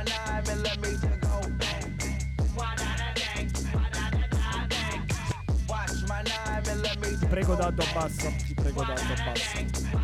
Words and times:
my 0.00 0.04
nine 0.04 0.44
millimeter 0.46 1.18
go 1.20 1.40
bang. 1.58 1.92
Watch 5.68 6.08
my 6.08 6.22
nine 6.22 6.62
millimeter 6.66 7.18
Ti 7.20 7.26
prego 7.26 7.56
go 7.56 7.56
Daddo 7.56 7.76
bang. 7.76 7.88
abbassa, 7.90 8.30
ti 8.46 8.54
prego 8.54 8.84
Daddo 8.84 9.12
abbassa. 9.12 9.99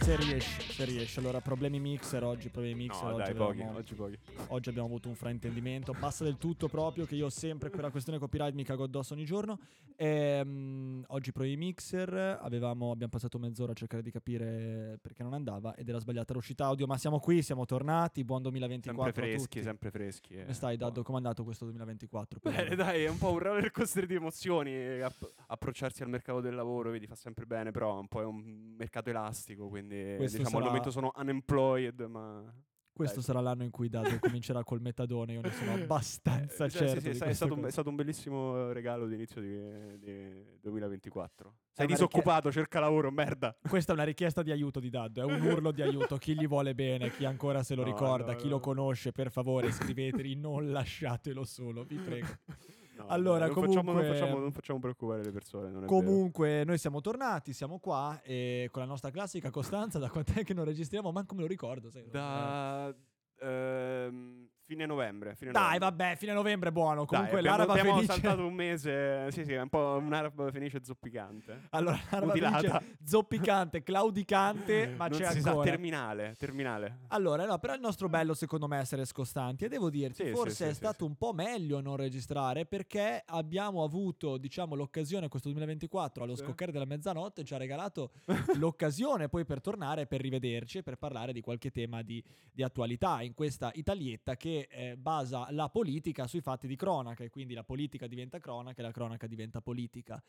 Se 0.00 0.16
riesci, 0.16 0.72
se 0.72 0.84
riesci. 0.86 1.18
Allora, 1.18 1.40
problemi 1.40 1.78
mixer 1.78 2.24
oggi, 2.24 2.48
problemi 2.48 2.74
mixer 2.84 3.04
No, 3.04 3.14
oggi. 3.14 3.22
dai, 3.24 3.34
pochi, 3.34 3.50
avevamo- 3.60 3.78
oggi 3.78 3.94
pochi. 3.94 4.18
Oggi 4.48 4.68
abbiamo 4.70 4.88
avuto 4.88 5.08
un 5.08 5.14
fraintendimento, 5.14 5.92
basta 5.92 6.24
del 6.24 6.38
tutto 6.38 6.68
proprio 6.68 7.04
che 7.04 7.14
io 7.14 7.28
sempre 7.28 7.70
quella 7.70 7.90
questione 7.90 8.18
copyright 8.18 8.54
mi 8.54 8.64
cago 8.64 8.84
addosso 8.84 9.12
ogni 9.12 9.24
giorno. 9.24 9.58
Ehm, 9.96 11.04
oggi 11.08 11.30
pro 11.32 11.44
i 11.44 11.54
mixer 11.56 12.38
avevamo, 12.40 12.90
abbiamo 12.90 13.12
passato 13.12 13.38
mezz'ora 13.38 13.72
a 13.72 13.74
cercare 13.74 14.02
di 14.02 14.10
capire 14.10 14.98
perché 15.00 15.22
non 15.22 15.34
andava 15.34 15.74
ed 15.74 15.86
era 15.88 15.98
sbagliata 15.98 16.32
l'uscita 16.32 16.64
audio, 16.64 16.86
ma 16.86 16.96
siamo 16.96 17.18
qui, 17.20 17.42
siamo 17.42 17.66
tornati, 17.66 18.24
buon 18.24 18.40
2024 18.42 19.12
Sempre 19.12 19.30
freschi, 19.36 19.62
sempre 19.62 19.90
freschi. 19.90 20.34
eh. 20.34 20.40
Come 20.42 20.54
stai 20.54 20.76
Daddo? 20.78 21.02
Com'è 21.02 21.18
andato 21.18 21.44
questo 21.44 21.66
2024? 21.66 22.40
per 22.40 22.52
Bene, 22.54 22.74
dai, 22.74 23.04
è 23.04 23.08
un 23.08 23.18
po' 23.18 23.32
un 23.32 23.38
roller 23.38 23.70
coaster 23.70 24.06
di 24.06 24.14
emozioni. 24.14 24.70
eh, 24.72 25.02
app- 25.02 25.22
approcciarsi 25.48 26.02
al 26.02 26.08
mercato 26.08 26.40
del 26.40 26.54
lavoro, 26.54 26.90
vedi, 26.90 27.06
fa 27.06 27.14
sempre 27.14 27.44
bene, 27.44 27.70
però 27.70 27.98
un 28.00 28.08
po' 28.08 28.22
è 28.22 28.24
un 28.24 28.74
mercato 28.78 29.10
elastico, 29.10 29.68
quindi 29.68 29.89
Questo 30.16 30.38
diciamo 30.38 30.56
al 30.56 30.62
sarà- 30.62 30.64
momento 30.66 30.90
sono 30.90 31.12
unemployed, 31.16 32.00
ma... 32.02 32.54
Questo 32.92 33.16
dai. 33.20 33.24
sarà 33.24 33.40
l'anno 33.40 33.62
in 33.62 33.70
cui 33.70 33.88
Daddo 33.88 34.18
comincerà 34.20 34.62
col 34.62 34.80
metadone, 34.82 35.32
io 35.32 35.40
ne 35.40 35.52
sono 35.52 35.72
abbastanza 35.72 36.66
Eh, 36.66 36.68
certo. 36.70 37.00
sì, 37.00 37.14
sì, 37.14 37.22
è, 37.22 37.32
stato 37.32 37.54
un, 37.54 37.64
è 37.64 37.70
stato 37.70 37.88
un 37.88 37.94
bellissimo 37.96 38.72
regalo 38.72 39.06
di 39.06 39.14
inizio 39.14 39.40
di, 39.40 39.98
di 39.98 40.58
2024. 40.60 41.54
Sei 41.72 41.86
disoccupato, 41.86 42.52
cerca 42.52 42.78
lavoro, 42.78 43.10
merda. 43.10 43.56
Questa 43.66 43.92
è 43.92 43.94
una 43.94 44.04
richiesta 44.04 44.42
di 44.42 44.50
aiuto 44.50 44.80
di 44.80 44.90
Daddo, 44.90 45.22
è 45.22 45.24
un 45.24 45.40
urlo 45.40 45.70
di 45.72 45.80
aiuto. 45.80 46.18
Chi 46.18 46.34
gli 46.34 46.46
vuole 46.46 46.74
bene, 46.74 47.10
chi 47.10 47.24
ancora 47.24 47.62
se 47.62 47.74
lo 47.74 47.84
No, 47.84 47.88
ricorda, 47.88 48.32
no, 48.32 48.36
chi 48.36 48.44
no. 48.46 48.50
lo 48.50 48.60
conosce, 48.60 49.12
per 49.12 49.30
favore, 49.30 49.70
scriveteli, 49.70 50.34
non 50.34 50.70
lasciatelo 50.70 51.42
solo, 51.44 51.84
vi 51.84 51.96
prego. 51.96 52.26
No, 53.02 53.08
Allora, 53.08 53.46
non 53.46 53.54
facciamo, 53.54 53.72
non, 53.74 53.84
comunque- 53.84 54.06
facciamo, 54.18 54.38
non 54.38 54.52
facciamo 54.52 54.78
preoccupare 54.78 55.22
le 55.24 55.30
persone. 55.32 55.68
È 55.68 55.72
vero. 55.72 55.86
Comunque, 55.86 56.64
noi 56.64 56.78
siamo 56.78 57.00
tornati, 57.00 57.52
siamo 57.52 57.78
qua 57.78 58.20
e 58.22 58.68
con 58.70 58.82
la 58.82 58.88
nostra 58.88 59.10
classica 59.10 59.50
costanza, 59.50 59.98
da 59.98 60.08
quant'è 60.10 60.44
che 60.44 60.54
non 60.54 60.64
registriamo, 60.64 61.10
manco 61.12 61.34
me 61.34 61.42
lo 61.42 61.46
ricordo. 61.46 61.90
sai. 61.90 62.08
Da 62.10 62.94
ehm, 63.40 64.48
fine 64.70 64.86
novembre. 64.86 65.34
Fine 65.34 65.50
Dai, 65.50 65.62
novembre. 65.78 65.88
vabbè, 65.88 66.16
fine 66.16 66.32
novembre 66.32 66.68
è 66.68 66.72
buono. 66.72 66.98
Dai, 66.98 67.06
Comunque 67.06 67.38
abbiamo, 67.38 67.56
l'araba 67.56 67.72
abbiamo 67.72 67.94
felice... 67.96 68.12
saltato 68.12 68.46
un 68.46 68.54
mese. 68.54 69.30
Sì, 69.32 69.44
sì, 69.44 69.52
è 69.54 69.60
un 69.60 69.68
po' 69.68 69.98
un'araba 70.00 70.52
felice 70.52 70.80
zoppicante. 70.84 71.62
Allora, 71.70 71.98
l'araba 72.10 72.32
felice 72.32 72.96
zoppicante, 73.02 73.82
claudicante, 73.82 74.94
ma 74.96 75.08
non 75.08 75.18
c'è 75.18 75.32
si 75.32 75.40
sa, 75.40 75.48
ancora. 75.50 75.68
terminale, 75.68 76.36
terminale. 76.38 76.98
Allora, 77.08 77.46
no, 77.46 77.58
però 77.58 77.74
il 77.74 77.80
nostro 77.80 78.08
bello 78.08 78.32
secondo 78.32 78.68
me 78.68 78.78
è 78.78 78.80
essere 78.82 79.04
scostanti 79.06 79.64
e 79.64 79.68
devo 79.68 79.90
dirti, 79.90 80.26
Sì, 80.26 80.30
forse 80.30 80.54
sì, 80.54 80.62
è 80.62 80.68
sì, 80.68 80.74
stato 80.74 81.04
un 81.04 81.16
po' 81.16 81.32
meglio 81.32 81.80
non 81.80 81.96
registrare 81.96 82.64
perché 82.64 83.24
abbiamo 83.26 83.82
avuto, 83.82 84.36
diciamo, 84.36 84.76
l'occasione 84.76 85.26
questo 85.26 85.48
2024 85.48 86.22
allo 86.22 86.36
scoccare 86.36 86.70
della 86.70 86.84
mezzanotte 86.84 87.42
ci 87.42 87.54
ha 87.54 87.56
regalato 87.56 88.12
l'occasione 88.54 89.28
poi 89.28 89.44
per 89.44 89.60
tornare, 89.60 90.06
per 90.06 90.20
rivederci 90.20 90.78
e 90.78 90.82
per 90.84 90.96
parlare 90.96 91.32
di 91.32 91.40
qualche 91.40 91.72
tema 91.72 92.02
di, 92.02 92.22
di 92.52 92.62
attualità 92.62 93.20
in 93.22 93.34
questa 93.34 93.72
Italietta 93.74 94.36
che 94.36 94.59
eh, 94.68 94.96
basa 94.96 95.48
la 95.50 95.68
politica 95.68 96.26
sui 96.26 96.40
fatti 96.40 96.66
di 96.66 96.76
cronaca 96.76 97.24
e 97.24 97.30
quindi 97.30 97.54
la 97.54 97.64
politica 97.64 98.06
diventa 98.06 98.38
cronaca 98.38 98.80
e 98.80 98.82
la 98.82 98.92
cronaca 98.92 99.26
diventa 99.26 99.60
politica. 99.60 100.22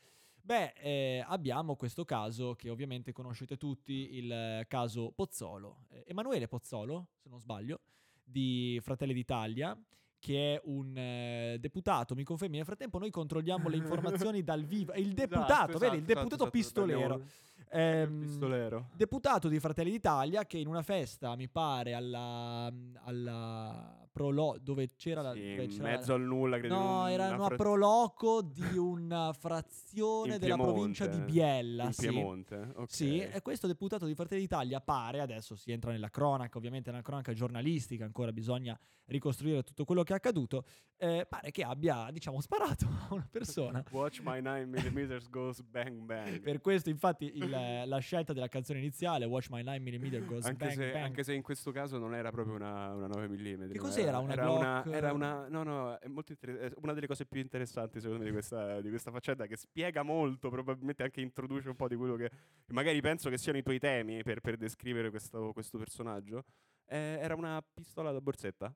Beh, 0.43 0.73
eh, 0.73 1.23
abbiamo 1.27 1.75
questo 1.75 2.03
caso 2.03 2.55
che 2.55 2.69
ovviamente 2.69 3.11
conoscete 3.11 3.57
tutti, 3.57 4.15
il 4.17 4.31
eh, 4.31 4.65
caso 4.67 5.11
Pozzolo. 5.11 5.85
Eh, 5.89 6.03
Emanuele 6.07 6.47
Pozzolo, 6.47 7.09
se 7.17 7.29
non 7.29 7.39
sbaglio, 7.39 7.81
di 8.23 8.79
Fratelli 8.81 9.13
d'Italia, 9.13 9.79
che 10.17 10.55
è 10.55 10.61
un 10.65 10.95
eh, 10.95 11.57
deputato, 11.59 12.15
mi 12.15 12.23
confermi, 12.23 12.57
nel 12.57 12.65
frattempo 12.65 12.99
noi 12.99 13.09
controlliamo 13.09 13.69
le 13.69 13.77
informazioni 13.77 14.43
dal 14.43 14.63
vivo. 14.63 14.93
Il 14.93 15.13
deputato, 15.13 15.71
Esatto, 15.71 15.77
vedi, 15.79 15.97
il 15.97 16.03
esatto, 16.03 16.13
deputato 16.13 16.43
esatto, 16.43 16.49
pistolero. 16.49 17.13
abbiamo- 17.13 17.29
Ehm. 17.71 18.85
Deputato 18.93 19.47
di 19.47 19.59
Fratelli 19.59 19.91
d'Italia 19.91 20.45
che 20.45 20.57
in 20.57 20.67
una 20.67 20.81
festa, 20.81 21.35
mi 21.35 21.47
pare, 21.47 21.93
alla, 21.93 22.71
alla 23.03 24.01
Prolo, 24.11 24.57
dove 24.61 24.89
c'era 24.97 25.21
la... 25.21 25.31
Sì, 25.31 25.39
dove 25.39 25.63
in 25.63 25.69
c'era 25.69 25.83
mezzo 25.83 26.13
al 26.13 26.21
nulla, 26.21 26.57
credo. 26.57 26.73
No, 26.77 27.07
era 27.07 27.27
una 27.27 27.35
una 27.35 27.45
fra- 27.45 27.55
proloco 27.55 28.41
di 28.41 28.77
una 28.77 29.31
frazione 29.31 30.37
della 30.37 30.57
provincia 30.57 31.07
di 31.07 31.17
Biella. 31.21 31.85
In 31.85 31.93
sì. 31.93 32.09
Piemonte, 32.09 32.71
ok. 32.75 32.91
Sì, 32.91 33.19
e 33.19 33.41
questo 33.41 33.67
deputato 33.67 34.05
di 34.05 34.13
Fratelli 34.13 34.41
d'Italia 34.41 34.81
pare, 34.81 35.21
adesso 35.21 35.55
si 35.55 35.71
entra 35.71 35.91
nella 35.91 36.09
cronaca, 36.09 36.57
ovviamente 36.57 36.89
nella 36.91 37.03
cronaca 37.03 37.31
giornalistica, 37.31 38.03
ancora 38.03 38.33
bisogna 38.33 38.77
ricostruire 39.05 39.63
tutto 39.63 39.85
quello 39.85 40.03
che 40.03 40.11
è 40.11 40.17
accaduto, 40.17 40.65
eh, 40.97 41.25
pare 41.27 41.51
che 41.51 41.63
abbia, 41.63 42.09
diciamo, 42.11 42.41
sparato 42.41 42.85
a 43.07 43.13
una 43.13 43.27
persona. 43.31 43.81
Watch 43.91 44.19
my 44.21 44.41
9mm 44.41 45.29
goes 45.29 45.61
bang 45.61 46.01
bang. 46.03 46.41
Per 46.41 46.59
questo, 46.59 46.89
infatti, 46.89 47.31
il- 47.33 47.59
la 47.85 47.99
scelta 47.99 48.33
della 48.33 48.47
canzone 48.47 48.79
iniziale, 48.79 49.25
Watch 49.25 49.49
My 49.49 49.63
9mm 49.63 50.25
Goes 50.25 50.45
Anche, 50.45 50.65
Bang 50.65 50.77
se, 50.77 50.91
Bang, 50.91 51.03
anche 51.05 51.23
se 51.23 51.33
in 51.33 51.41
questo 51.41 51.71
caso 51.71 51.97
non 51.97 52.13
era 52.15 52.31
proprio 52.31 52.55
una, 52.55 52.93
una 52.93 53.07
9 53.07 53.27
mm. 53.29 53.71
Che 53.71 53.77
cos'era? 53.77 54.19
Una 54.19 54.33
era, 54.33 54.43
Glock? 54.43 54.59
una, 54.59 54.83
era 54.95 55.13
una- 55.13 55.47
No, 55.47 55.63
no, 55.63 55.97
è 55.97 56.07
molto 56.07 56.31
inter- 56.31 56.57
è 56.57 56.71
una 56.81 56.93
delle 56.93 57.07
cose 57.07 57.25
più 57.25 57.39
interessanti 57.41 57.99
secondo 57.99 58.19
me 58.23 58.25
di 58.25 58.31
questa, 58.31 58.81
di 58.81 58.89
questa 58.89 59.11
faccenda 59.11 59.45
che 59.45 59.57
spiega 59.57 60.03
molto, 60.03 60.49
probabilmente 60.49 61.03
anche 61.03 61.21
introduce 61.21 61.69
un 61.69 61.75
po' 61.75 61.87
di 61.87 61.95
quello 61.95 62.15
che 62.15 62.29
magari 62.67 62.99
penso 63.01 63.29
che 63.29 63.37
siano 63.37 63.57
i 63.57 63.63
tuoi 63.63 63.79
temi 63.79 64.23
per, 64.23 64.41
per 64.41 64.57
descrivere 64.57 65.09
questo, 65.09 65.51
questo 65.53 65.77
personaggio. 65.77 66.43
Eh, 66.85 67.17
era 67.21 67.35
una 67.35 67.63
pistola 67.73 68.11
da 68.11 68.19
borsetta. 68.21 68.73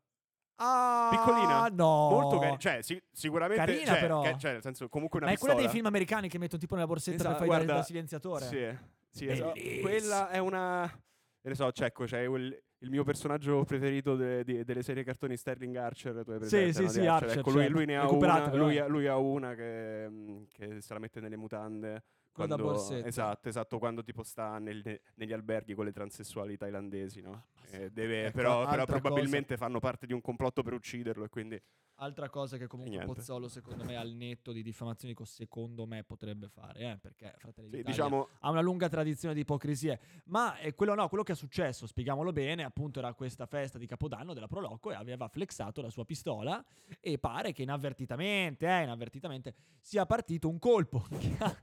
Ah, 0.57 1.09
Piccolina, 1.11 1.67
no. 1.67 2.09
Molto 2.09 2.37
carina. 2.39 2.57
Cioè, 2.57 2.81
si- 2.81 3.01
sicuramente. 3.11 3.65
Carina, 3.65 3.91
cioè, 3.91 3.99
però. 3.99 4.21
che- 4.21 4.35
cioè, 4.37 4.51
nel 4.53 4.61
senso, 4.61 4.87
comunque 4.87 5.19
una 5.19 5.27
Ma 5.27 5.33
è 5.35 5.37
quella 5.37 5.55
dei 5.55 5.67
film 5.67 5.85
americani 5.85 6.29
che 6.29 6.37
mettono 6.37 6.59
tipo 6.61 6.75
nella 6.75 6.87
borsetta 6.87 7.15
Esatto, 7.17 7.37
per 7.39 7.47
fare 7.47 7.49
da- 7.49 7.55
guarda, 7.65 7.73
da 7.81 7.83
silenziatore? 7.83 8.45
Sì, 8.45 8.77
sì 9.09 9.27
esatto. 9.27 9.59
Quella 9.81 10.29
è 10.29 10.37
una. 10.37 10.99
Ne 11.41 11.55
so, 11.55 11.71
cioè, 11.71 11.87
ecco, 11.87 12.05
c'è 12.05 12.21
il, 12.21 12.63
il 12.79 12.89
mio 12.89 13.03
personaggio 13.03 13.63
preferito 13.65 14.15
de- 14.15 14.43
di- 14.43 14.63
delle 14.63 14.81
serie 14.81 15.03
cartoni 15.03 15.35
Sterling 15.37 15.75
Archer. 15.75 16.23
Tu 16.23 16.31
hai 16.31 16.37
Sì, 16.43 16.47
presente, 16.47 16.73
sì, 16.73 16.81
no? 16.83 16.89
sì, 16.89 16.99
Di 17.01 17.07
Archer, 17.07 17.37
Ecco, 17.39 17.51
lui, 17.51 17.67
lui 17.67 17.85
ne 17.85 17.97
ha 17.97 18.09
una. 18.09 18.55
Lui, 18.55 18.77
eh. 18.77 18.87
lui 18.87 19.07
ha 19.07 19.17
una 19.17 19.53
che, 19.53 20.09
che 20.53 20.81
se 20.81 20.93
la 20.93 20.99
mette 20.99 21.19
nelle 21.19 21.37
mutande. 21.37 22.03
Con 22.35 22.49
la 22.49 22.55
quando- 22.55 22.73
borsetta. 22.73 23.07
Esatto, 23.07 23.47
esatto, 23.49 23.79
quando 23.79 24.03
tipo 24.03 24.21
sta 24.23 24.59
nel- 24.59 24.81
ne- 24.83 25.01
negli 25.15 25.31
alberghi 25.31 25.73
con 25.73 25.85
le 25.85 25.93
transessuali 25.93 26.57
thailandesi, 26.57 27.21
no? 27.21 27.45
Eh, 27.71 27.89
deve- 27.91 28.25
Ecco, 28.25 28.35
però, 28.37 28.67
però 28.67 28.85
probabilmente 28.85 29.55
fanno 29.57 29.79
parte 29.79 30.05
di 30.05 30.13
un 30.13 30.21
complotto 30.21 30.61
per 30.61 30.73
ucciderlo 30.73 31.23
e 31.23 31.29
quindi... 31.29 31.61
Altra 31.99 32.29
cosa 32.29 32.57
che 32.57 32.67
comunque 32.67 32.97
Niente. 32.97 33.13
Pozzolo, 33.13 33.47
secondo 33.47 33.85
me, 33.85 33.95
al 33.95 34.11
netto 34.11 34.51
di 34.51 34.61
diffamazioni, 34.61 35.13
co- 35.13 35.23
secondo 35.23 35.85
me 35.85 36.03
potrebbe 36.03 36.49
fare, 36.49 36.79
eh, 36.91 36.97
perché 36.97 37.33
Fratelli 37.37 37.77
Sì, 37.77 37.83
diciamo, 37.83 38.27
ha 38.41 38.49
una 38.49 38.59
lunga 38.59 38.89
tradizione 38.89 39.33
di 39.33 39.39
ipocrisie. 39.39 39.97
Ma 40.25 40.57
eh, 40.57 40.73
quello 40.75 40.93
no, 40.93 41.07
quello 41.07 41.23
che 41.23 41.31
è 41.31 41.35
successo, 41.35 41.87
spieghiamolo 41.87 42.33
bene, 42.33 42.65
appunto 42.65 42.99
era 42.99 43.13
questa 43.13 43.45
festa 43.45 43.77
di 43.77 43.85
Capodanno 43.85 44.33
della 44.33 44.47
Proloco 44.49 44.91
e 44.91 44.95
aveva 44.95 45.29
flexato 45.29 45.81
la 45.81 45.89
sua 45.89 46.03
pistola 46.03 46.61
e 46.99 47.17
pare 47.17 47.53
che 47.53 47.61
inavvertitamente, 47.61 48.67
eh, 48.67 48.83
inavvertitamente 48.83 49.53
sia 49.79 50.05
partito 50.05 50.49
un 50.49 50.59
colpo 50.59 51.05
che 51.17 51.33
ha 51.39 51.55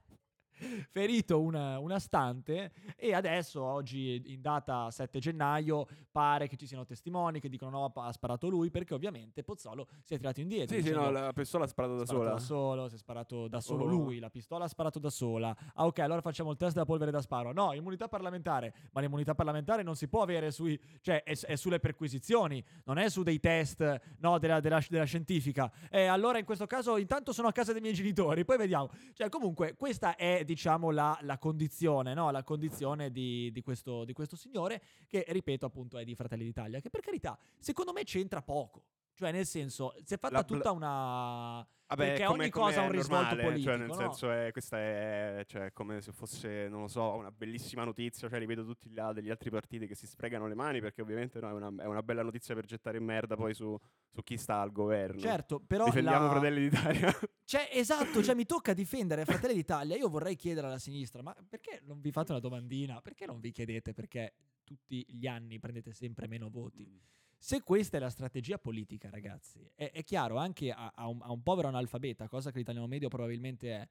ferito 0.91 1.41
una, 1.41 1.79
una 1.79 1.99
stante 1.99 2.73
e 2.97 3.15
adesso 3.15 3.63
oggi 3.63 4.23
in 4.27 4.41
data 4.41 4.91
7 4.91 5.19
gennaio 5.19 5.87
pare 6.11 6.49
che 6.49 6.57
ci 6.57 6.67
siano 6.67 6.85
testimoni 6.85 7.41
che 7.41 7.49
dicono 7.49 7.71
no 7.71 7.93
ha 7.95 8.13
sparato 8.13 8.49
lui 8.49 8.71
perché 8.71 8.95
ovviamente 8.95 9.43
Pozzolo 9.43 9.89
si 10.05 10.15
è 10.15 10.17
tirato 10.17 10.41
indietro 10.41 10.77
sì, 10.77 10.83
sì, 10.83 10.91
no, 10.93 11.11
la 11.11 11.33
pistola 11.33 11.65
ha 11.65 11.69
sparato 11.69 11.97
da 11.97 12.05
sparato 12.05 12.25
sola. 12.25 12.35
da 12.35 12.41
solo, 12.41 12.89
si 12.89 12.95
è 12.95 12.99
sparato 12.99 13.49
da 13.49 13.61
solo 13.61 13.85
Oh. 13.85 13.87
lui, 13.89 14.19
la 14.19 14.31
pistola 14.31 14.65
ha 14.65 14.69
sparato 14.69 14.99
da 14.99 15.11
sola. 15.11 15.57
Ah, 15.75 15.87
ok, 15.87 15.99
allora 16.01 16.21
facciamo 16.21 16.51
il 16.51 16.57
test 16.57 16.75
della 16.75 16.85
polvere 16.85 17.11
da 17.11 17.21
sparo. 17.21 17.53
No, 17.53 17.73
immunità 17.73 18.07
parlamentare, 18.09 18.73
ma 18.93 19.01
l'immunità 19.01 19.35
parlamentare 19.35 19.83
non 19.83 19.97
si 19.97 20.09
può 20.09 20.23
avere 20.23 20.51
sui, 20.53 20.79
cioè 21.01 21.23
è, 21.25 21.37
è 21.37 21.57
sulle 21.57 21.81
perquisizioni, 21.81 22.63
non 22.85 22.99
è 22.99 23.09
su 23.09 23.23
dei 23.23 23.41
test, 23.41 24.01
no, 24.19 24.39
della, 24.39 24.61
della- 24.61 24.85
della 24.89 25.05
scientifica. 25.05 25.71
E 25.91 26.05
allora 26.07 26.39
in 26.39 26.45
questo 26.45 26.67
caso 26.67 26.97
intanto 26.97 27.33
sono 27.33 27.49
a 27.49 27.53
casa 27.53 27.73
dei 27.73 27.81
miei 27.81 27.95
genitori, 27.95 28.45
poi 28.45 28.57
vediamo. 28.59 28.91
Cioè, 29.15 29.29
comunque, 29.29 29.75
questa 29.75 30.15
è, 30.17 30.45
diciamo, 30.53 30.91
la, 30.91 31.19
la 31.23 31.39
condizione, 31.39 32.15
no? 32.15 32.31
La 32.31 32.43
condizione 32.43 33.11
di, 33.11 33.51
di 33.53 33.63
questo, 33.63 34.05
di 34.05 34.13
questo 34.13 34.37
signore, 34.37 34.83
che 35.07 35.25
ripeto, 35.29 35.65
appunto, 35.67 35.99
è 35.99 36.05
di 36.05 36.15
Fratelli 36.15 36.45
d'Italia, 36.45 36.81
che 36.81 36.91
per 36.91 37.01
carità, 37.01 37.39
secondo 37.59 37.93
me 37.93 38.05
c'entra 38.05 38.43
poco. 38.43 38.85
Cioè, 39.15 39.33
nel 39.33 39.47
senso, 39.47 39.95
si 40.05 40.15
è 40.15 40.19
fatta 40.19 40.37
La 40.37 40.45
tutta 40.45 40.71
una. 40.71 41.67
Vabbè, 41.87 42.07
perché 42.07 42.25
come- 42.25 42.43
ogni 42.45 42.51
cosa 42.51 42.81
ha 42.81 42.85
un 42.85 42.93
risvolto 42.93 43.35
normale, 43.35 43.43
politico. 43.43 43.71
Cioè, 43.71 43.79
nel 43.79 43.89
no? 43.89 43.95
senso, 43.95 44.31
è, 44.31 44.51
questa 44.51 44.79
è 44.79 45.45
cioè, 45.47 45.73
come 45.75 46.01
se 46.01 46.13
fosse, 46.13 46.69
non 46.69 46.83
lo 46.83 46.89
so, 46.89 47.13
una 47.13 47.31
bellissima 47.31 47.85
notizia. 47.85 48.29
Cioè, 48.31 48.39
li 48.39 48.47
vedo 48.47 48.65
tutti 48.65 48.91
là 48.95 49.13
degli 49.13 49.29
altri 49.29 49.51
partiti 49.51 49.87
che 49.87 49.95
si 49.95 50.07
sfregano 50.07 50.47
le 50.47 50.55
mani 50.55 50.81
perché, 50.81 51.03
ovviamente, 51.03 51.39
no, 51.41 51.51
è, 51.51 51.53
una, 51.53 51.83
è 51.83 51.87
una 51.87 52.03
bella 52.03 52.23
notizia 52.23 52.55
per 52.55 52.65
gettare 52.65 52.97
in 52.97 53.05
merda 53.05 53.37
poi 53.37 53.53
su, 53.53 53.79
su 54.09 54.23
chi 54.23 54.39
sta 54.39 54.61
al 54.61 54.73
governo. 54.73 55.21
Certo, 55.21 55.61
però. 55.61 55.85
Difendiamo 55.85 56.25
la- 56.25 56.31
Fratelli 56.31 56.69
d'Italia. 56.69 57.13
Cioè, 57.45 57.69
esatto, 57.71 58.23
cioè 58.23 58.35
mi 58.35 58.47
tocca 58.47 58.73
difendere 58.73 59.27
Fratelli 59.27 59.53
d'Italia. 59.53 59.95
Io 59.95 60.09
vorrei 60.09 60.37
chiedere 60.37 60.69
alla 60.69 60.79
sinistra, 60.79 61.21
ma 61.21 61.37
perché 61.47 61.83
non 61.85 62.01
vi 62.01 62.11
fate 62.11 62.31
una 62.31 62.41
domandina? 62.41 63.03
Perché 63.03 63.27
non 63.27 63.41
vi 63.41 63.51
chiedete 63.51 63.93
perché 63.93 64.33
tutti 64.65 65.05
gli 65.07 65.27
anni 65.27 65.59
prendete 65.59 65.93
sempre 65.93 66.27
meno 66.29 66.49
voti? 66.49 66.99
Se 67.45 67.61
questa 67.61 67.97
è 67.97 68.01
la 68.01 68.09
strategia 68.09 68.57
politica, 68.57 69.11
ragazzi, 69.11 69.69
è, 69.75 69.91
è 69.93 70.05
chiaro 70.05 70.37
anche 70.37 70.71
a, 70.71 70.93
a 70.95 71.09
un, 71.09 71.19
a 71.23 71.33
un 71.33 71.43
povero 71.43 71.67
analfabeta, 71.67 72.29
cosa 72.29 72.53
che 72.53 72.59
l'italiano 72.59 72.87
medio 72.87 73.09
probabilmente 73.09 73.73
è, 73.73 73.89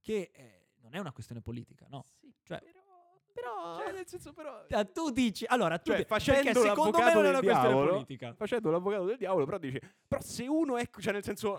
che 0.00 0.30
eh, 0.32 0.66
non 0.82 0.94
è 0.94 0.98
una 1.00 1.10
questione 1.10 1.40
politica, 1.40 1.86
no? 1.90 2.04
Sì, 2.20 2.32
Cioè, 2.44 2.60
però... 2.62 3.18
però- 3.32 3.76
Cioè, 3.80 3.92
nel 3.92 4.06
senso, 4.06 4.32
però... 4.32 4.64
Ah, 4.70 4.84
Tu 4.84 5.10
dici, 5.10 5.44
allora, 5.48 5.78
tu 5.78 5.90
Cioè, 5.90 6.04
facendo 6.04 6.42
perché 6.44 6.60
secondo 6.60 6.98
me 6.98 7.04
l'avvocato 7.04 7.14
non 7.16 7.24
è 7.24 7.26
del 7.26 7.30
una 7.30 7.40
questione 7.40 7.68
diavolo, 7.68 7.90
politica. 7.90 8.34
Facendo 8.34 8.70
l'avvocato 8.70 9.04
del 9.04 9.16
diavolo, 9.16 9.44
però 9.46 9.58
dici... 9.58 9.80
Però 10.06 10.20
se 10.22 10.46
uno 10.46 10.76
è... 10.76 10.88
Cioè, 10.96 11.12
nel 11.12 11.24
senso... 11.24 11.58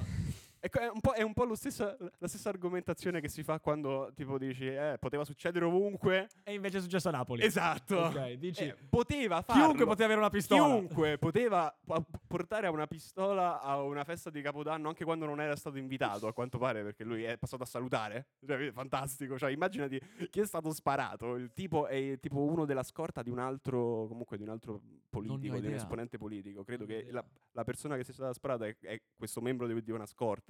È 0.59 0.69
un 0.91 0.99
po', 0.99 1.11
è 1.13 1.21
un 1.21 1.33
po' 1.33 1.43
lo 1.45 1.55
stessa- 1.55 1.95
la 2.17 2.27
stessa 2.27 2.49
argomentazione 2.49 3.21
che 3.21 3.29
si 3.29 3.43
fa 3.43 3.59
quando 3.59 4.11
tipo 4.15 4.37
dici 4.37 4.65
eh, 4.67 4.97
poteva 4.99 5.23
succedere 5.23 5.65
ovunque. 5.65 6.27
E 6.43 6.53
invece 6.53 6.77
è 6.79 6.81
successo 6.81 7.09
a 7.09 7.11
Napoli. 7.11 7.43
Esatto. 7.43 7.97
Ok, 7.97 8.31
dici, 8.33 8.63
Eh, 8.63 8.75
poteva 8.89 9.41
farlo. 9.41 9.63
chiunque 9.63 9.85
poteva 9.85 10.05
avere 10.05 10.19
una 10.19 10.29
pistola. 10.29 10.63
Chiunque 10.65 11.17
poteva 11.17 11.75
po- 11.85 12.05
portare 12.27 12.67
a 12.67 12.71
una 12.71 12.87
pistola 12.87 13.61
a 13.61 13.81
una 13.81 14.03
festa 14.03 14.29
di 14.29 14.41
Capodanno 14.41 14.87
anche 14.89 15.03
quando 15.03 15.25
non 15.25 15.39
era 15.39 15.55
stato 15.55 15.77
invitato, 15.77 16.27
a 16.27 16.33
quanto 16.33 16.57
pare, 16.57 16.83
perché 16.83 17.03
lui 17.03 17.23
è 17.23 17.37
passato 17.37 17.63
a 17.63 17.65
salutare. 17.67 18.27
Cioè, 18.45 18.71
fantastico. 18.71 19.37
Cioè, 19.37 19.51
immaginati 19.51 19.99
chi 20.29 20.39
è 20.39 20.45
stato 20.45 20.71
sparato. 20.73 21.35
Il 21.35 21.51
tipo 21.53 21.87
è 21.87 22.17
tipo 22.19 22.39
uno 22.41 22.65
della 22.65 22.83
scorta 22.83 23.21
di 23.21 23.29
un 23.29 23.39
altro, 23.39 24.07
comunque 24.07 24.37
di 24.37 24.43
un 24.43 24.49
altro 24.49 24.81
politico, 25.09 25.59
di 25.59 25.67
un 25.67 25.73
esponente 25.75 26.17
politico. 26.17 26.63
Credo 26.63 26.85
che 26.85 27.07
la, 27.11 27.23
la 27.51 27.63
persona 27.63 27.95
che 27.95 28.03
si 28.03 28.11
è 28.11 28.13
stata 28.13 28.33
sparata 28.33 28.65
è, 28.65 28.75
è 28.81 29.01
questo 29.15 29.39
membro 29.41 29.67
di, 29.67 29.81
di 29.83 29.91
una 29.91 30.05
scorta. 30.05 30.46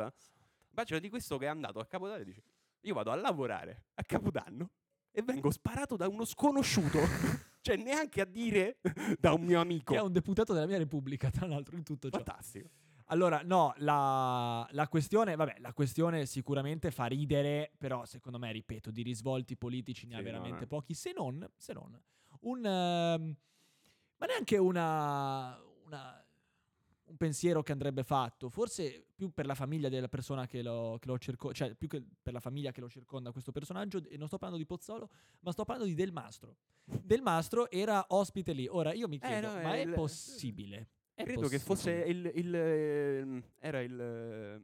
Immaginati 0.72 1.10
questo 1.10 1.38
che 1.38 1.46
è 1.46 1.50
andato 1.50 1.80
a 1.80 1.86
Capodanno 1.86 2.22
e 2.22 2.26
dice: 2.26 2.44
Io 2.82 2.94
vado 2.94 3.12
a 3.12 3.16
lavorare 3.16 3.86
a 3.96 4.04
Capodanno 4.04 4.70
e 5.12 5.22
vengo 5.24 5.50
sparato 5.50 5.96
da 5.96 6.08
uno 6.08 6.26
sconosciuto. 6.26 7.00
cioè, 7.62 7.76
neanche 7.76 8.22
a 8.22 8.26
dire 8.26 8.78
da 9.20 9.34
un 9.34 9.44
mio 9.44 9.60
amico. 9.60 9.94
Che 9.94 10.00
è 10.00 10.02
un 10.02 10.12
deputato 10.12 10.54
della 10.54 10.68
mia 10.68 10.78
repubblica, 10.78 11.30
tra 11.30 11.48
l'altro, 11.48 11.76
in 11.76 11.84
tutto 11.84 12.10
ciò. 12.10 12.18
Fantastico. 12.18 12.70
Allora, 13.10 13.42
no, 13.44 13.74
la, 13.78 14.68
la 14.72 14.88
questione, 14.90 15.36
vabbè, 15.36 15.56
la 15.60 15.74
questione 15.74 16.26
sicuramente 16.26 16.92
fa 16.92 17.06
ridere, 17.06 17.72
però 17.78 18.04
secondo 18.06 18.38
me, 18.38 18.52
ripeto, 18.52 18.92
di 18.92 19.02
risvolti 19.02 19.56
politici 19.56 20.06
ne 20.08 20.16
ha 20.16 20.18
Sì, 20.18 20.24
no, 20.26 20.30
veramente 20.32 20.62
no. 20.62 20.68
pochi, 20.68 20.94
se 20.94 21.14
non, 21.16 21.50
se 21.56 21.72
non, 21.72 21.98
un, 22.42 22.66
ehm, 22.66 23.36
ma 24.18 24.26
neanche 24.26 24.58
una, 24.58 25.58
una- 25.86 26.27
un 27.08 27.18
pensiero 27.18 27.64
che 27.64 27.72
andrebbe 27.72 28.04
fatto, 28.04 28.50
forse 28.50 29.06
più 29.16 29.32
per 29.34 29.46
la 29.46 29.56
famiglia 29.56 29.90
della 29.90 30.08
persona 30.10 30.46
che 30.46 30.62
lo, 30.62 30.98
che 31.00 31.08
lo 31.08 31.18
circonda, 31.18 31.56
cioè 31.56 31.74
più 31.76 31.88
che 31.88 32.04
per 32.22 32.34
la 32.34 32.40
famiglia 32.40 32.72
che 32.72 32.82
lo 32.82 32.90
circonda 32.90 33.32
questo 33.32 33.52
personaggio, 33.52 34.04
e 34.08 34.18
non 34.18 34.28
sto 34.28 34.38
parlando 34.38 34.62
di 34.62 34.68
Pozzolo, 34.68 35.10
ma 35.42 35.52
sto 35.52 35.64
parlando 35.66 35.90
di 35.90 35.96
Del 35.98 36.12
Mastro. 36.12 36.58
Del 36.84 37.22
Mastro 37.22 37.70
era 37.70 38.06
ospite 38.10 38.54
lì, 38.54 38.68
ora 38.68 38.94
io 38.94 39.08
mi 39.08 39.20
chiedo, 39.20 39.48
Eh, 39.52 39.56
no, 39.56 39.62
ma 39.62 39.76
è 39.76 39.80
il- 39.82 39.94
possibile? 39.94 40.90
È 41.14 41.24
Credo 41.24 41.48
che 41.48 41.58
fosse 41.60 42.02
possibile? 42.04 42.30
il, 42.30 42.46
il, 42.46 42.56
ehm, 42.56 43.44
era 43.58 43.82
il 43.82 44.00
eh, 44.00 44.62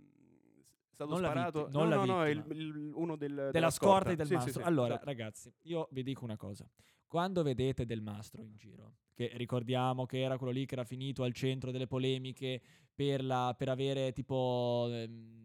stato 1.05 1.21
Non 1.21 1.29
sparato 1.29 1.69
non 1.71 1.89
no, 1.89 1.95
no, 1.95 2.05
no, 2.05 2.27
il, 2.27 2.43
il- 2.51 2.91
uno 2.95 3.15
del, 3.15 3.33
della, 3.35 3.51
della 3.51 3.69
scorta 3.69 4.11
e 4.11 4.15
del 4.15 4.25
Sì, 4.27 4.31
sì, 4.33 4.37
mastro. 4.37 4.61
sì, 4.61 4.67
allora, 4.67 4.93
esatto. 4.93 5.05
ragazzi, 5.05 5.53
io 5.63 5.87
vi 5.91 6.03
dico 6.03 6.23
una 6.23 6.37
cosa. 6.37 6.67
Quando 7.07 7.43
vedete 7.43 7.85
del 7.85 8.01
mastro 8.01 8.41
in 8.41 8.55
giro, 8.55 8.95
che 9.13 9.29
ricordiamo 9.35 10.05
che 10.07 10.21
era 10.21 10.37
quello 10.37 10.51
lì 10.51 10.65
che 10.65 10.73
era 10.73 10.83
finito 10.83 11.23
al 11.23 11.33
centro 11.33 11.69
delle 11.71 11.85
polemiche 11.87 12.61
per, 12.95 13.23
la- 13.23 13.53
per 13.57 13.69
avere 13.69 14.11
tipo 14.13 14.87
ehm, 14.89 15.42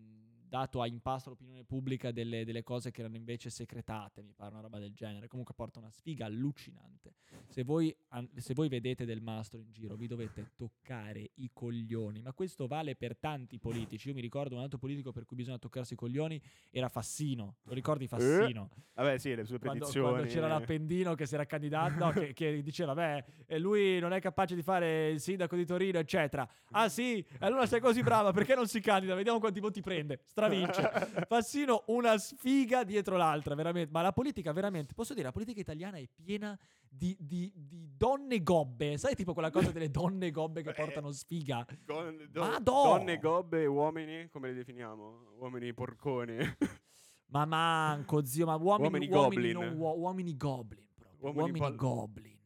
dato 0.49 0.81
a 0.81 0.87
impasto 0.87 1.29
all'opinione 1.29 1.65
pubblica 1.65 2.11
delle, 2.11 2.45
delle 2.45 2.63
cose 2.63 2.91
che 2.91 3.01
erano 3.01 3.17
invece 3.17 3.51
secretate, 3.51 4.23
mi 4.23 4.33
pare 4.35 4.53
una 4.53 4.63
roba 4.63 4.79
del 4.79 4.95
genere. 4.95 5.29
Comunque 5.29 5.55
porta 5.55 5.79
una 5.79 5.91
sfiga 5.91 6.27
allucinante. 6.27 7.15
Se 7.49 7.63
voi, 7.63 7.95
se 8.37 8.55
voi 8.55 8.69
vedete 8.69 9.05
del 9.05 9.21
mastro 9.21 9.61
in 9.61 9.71
giro, 9.71 9.97
vi 9.97 10.07
dovete 10.07 10.53
toccare 10.57 11.31
i 11.35 11.51
coglioni. 11.53 12.23
Ma 12.23 12.33
questo 12.33 12.67
vale 12.67 12.97
per 12.97 13.17
tanti 13.17 13.59
politici. 13.59 14.09
Io 14.09 14.15
mi 14.15 14.21
ricordo 14.21 14.55
un 14.55 14.63
altro 14.63 14.79
politico 14.79 15.13
per 15.13 15.25
cui 15.25 15.37
bisogna 15.37 15.59
toccarsi 15.59 15.93
i 15.93 15.97
coglioni 15.97 16.41
era 16.71 16.89
Fassino. 16.89 17.57
Lo 17.63 17.75
ricordi 17.75 18.07
Fassino? 18.07 18.71
Vabbè, 18.95 19.19
sì, 19.19 19.35
le 19.35 19.45
sue 19.45 19.59
Quando, 19.59 19.81
petizioni. 19.81 20.09
quando 20.09 20.29
c'era 20.29 20.49
l'Appendino 20.49 21.15
che 21.15 21.27
si 21.27 21.35
era 21.35 21.45
candidato, 21.45 22.05
no, 22.05 22.11
che, 22.11 22.33
che 22.33 22.63
diceva, 22.63 22.95
beh, 22.95 23.25
eh, 23.47 23.59
lui 23.59 23.99
non 23.99 24.13
è 24.13 24.21
capace 24.21 24.55
di 24.55 24.63
fare 24.63 25.11
il 25.11 25.21
sindaco 25.21 25.57
di 25.57 25.65
Torino, 25.65 25.99
eccetera. 25.99 26.49
Ah 26.71 26.89
sì, 26.89 27.25
allora 27.41 27.67
sei 27.67 27.81
così 27.81 28.03
brava, 28.03 28.33
perché 28.33 28.55
non 28.55 28.67
si 28.67 28.81
candida? 28.81 29.15
Vediamo 29.15 29.39
quanti 29.39 29.61
voti 29.61 29.81
prende. 29.81 30.21
Stravince. 30.39 31.27
Fassino 31.27 31.85
una 31.89 32.17
sfiga 32.19 32.85
dietro 32.85 33.17
l'altra, 33.17 33.55
veramente. 33.55 33.91
Ma 33.91 34.03
la 34.03 34.13
politica, 34.13 34.53
veramente, 34.53 34.95
posso 34.95 35.13
dire, 35.15 35.27
la 35.27 35.33
politica 35.33 35.59
italiana 35.61 35.97
è 35.99 36.09
piena 36.15 36.57
di, 36.89 37.17
di- 37.21 37.53
di 37.57 37.91
donne 37.97 38.43
gobbe. 38.43 38.97
Sai, 38.99 39.15
tipo 39.15 39.33
quella 39.33 39.51
cosa 39.51 39.73
delle 39.73 39.91
donne 39.91 40.31
gobbe 40.31 40.63
che 40.63 40.73
portano 41.03 41.11
sfiga? 41.11 41.65
Con- 41.87 42.29
do- 42.31 42.41
Madò! 42.41 42.97
donne, 42.99 43.19
gobbe, 43.19 43.67
uomini, 43.67 44.29
come 44.31 44.51
li 44.51 44.55
definiamo? 44.57 45.35
Uomini 45.39 45.75
porconi. 45.75 46.37
Ma 47.31 47.45
manco, 47.45 48.25
zio, 48.25 48.47
ma 48.47 48.55
uomini, 48.57 48.89
Uomini 48.89 49.09
uomini, 49.11 49.53
goblin. 49.53 49.69
non 49.71 49.79
uo- 49.79 49.99
uomini 49.99 50.35
goblin. 50.37 50.87
proprio, 50.95 51.19
Uomini 51.21 51.41
Uomini, 51.43 51.59
pal- 51.59 51.75
goblin. 51.77 52.37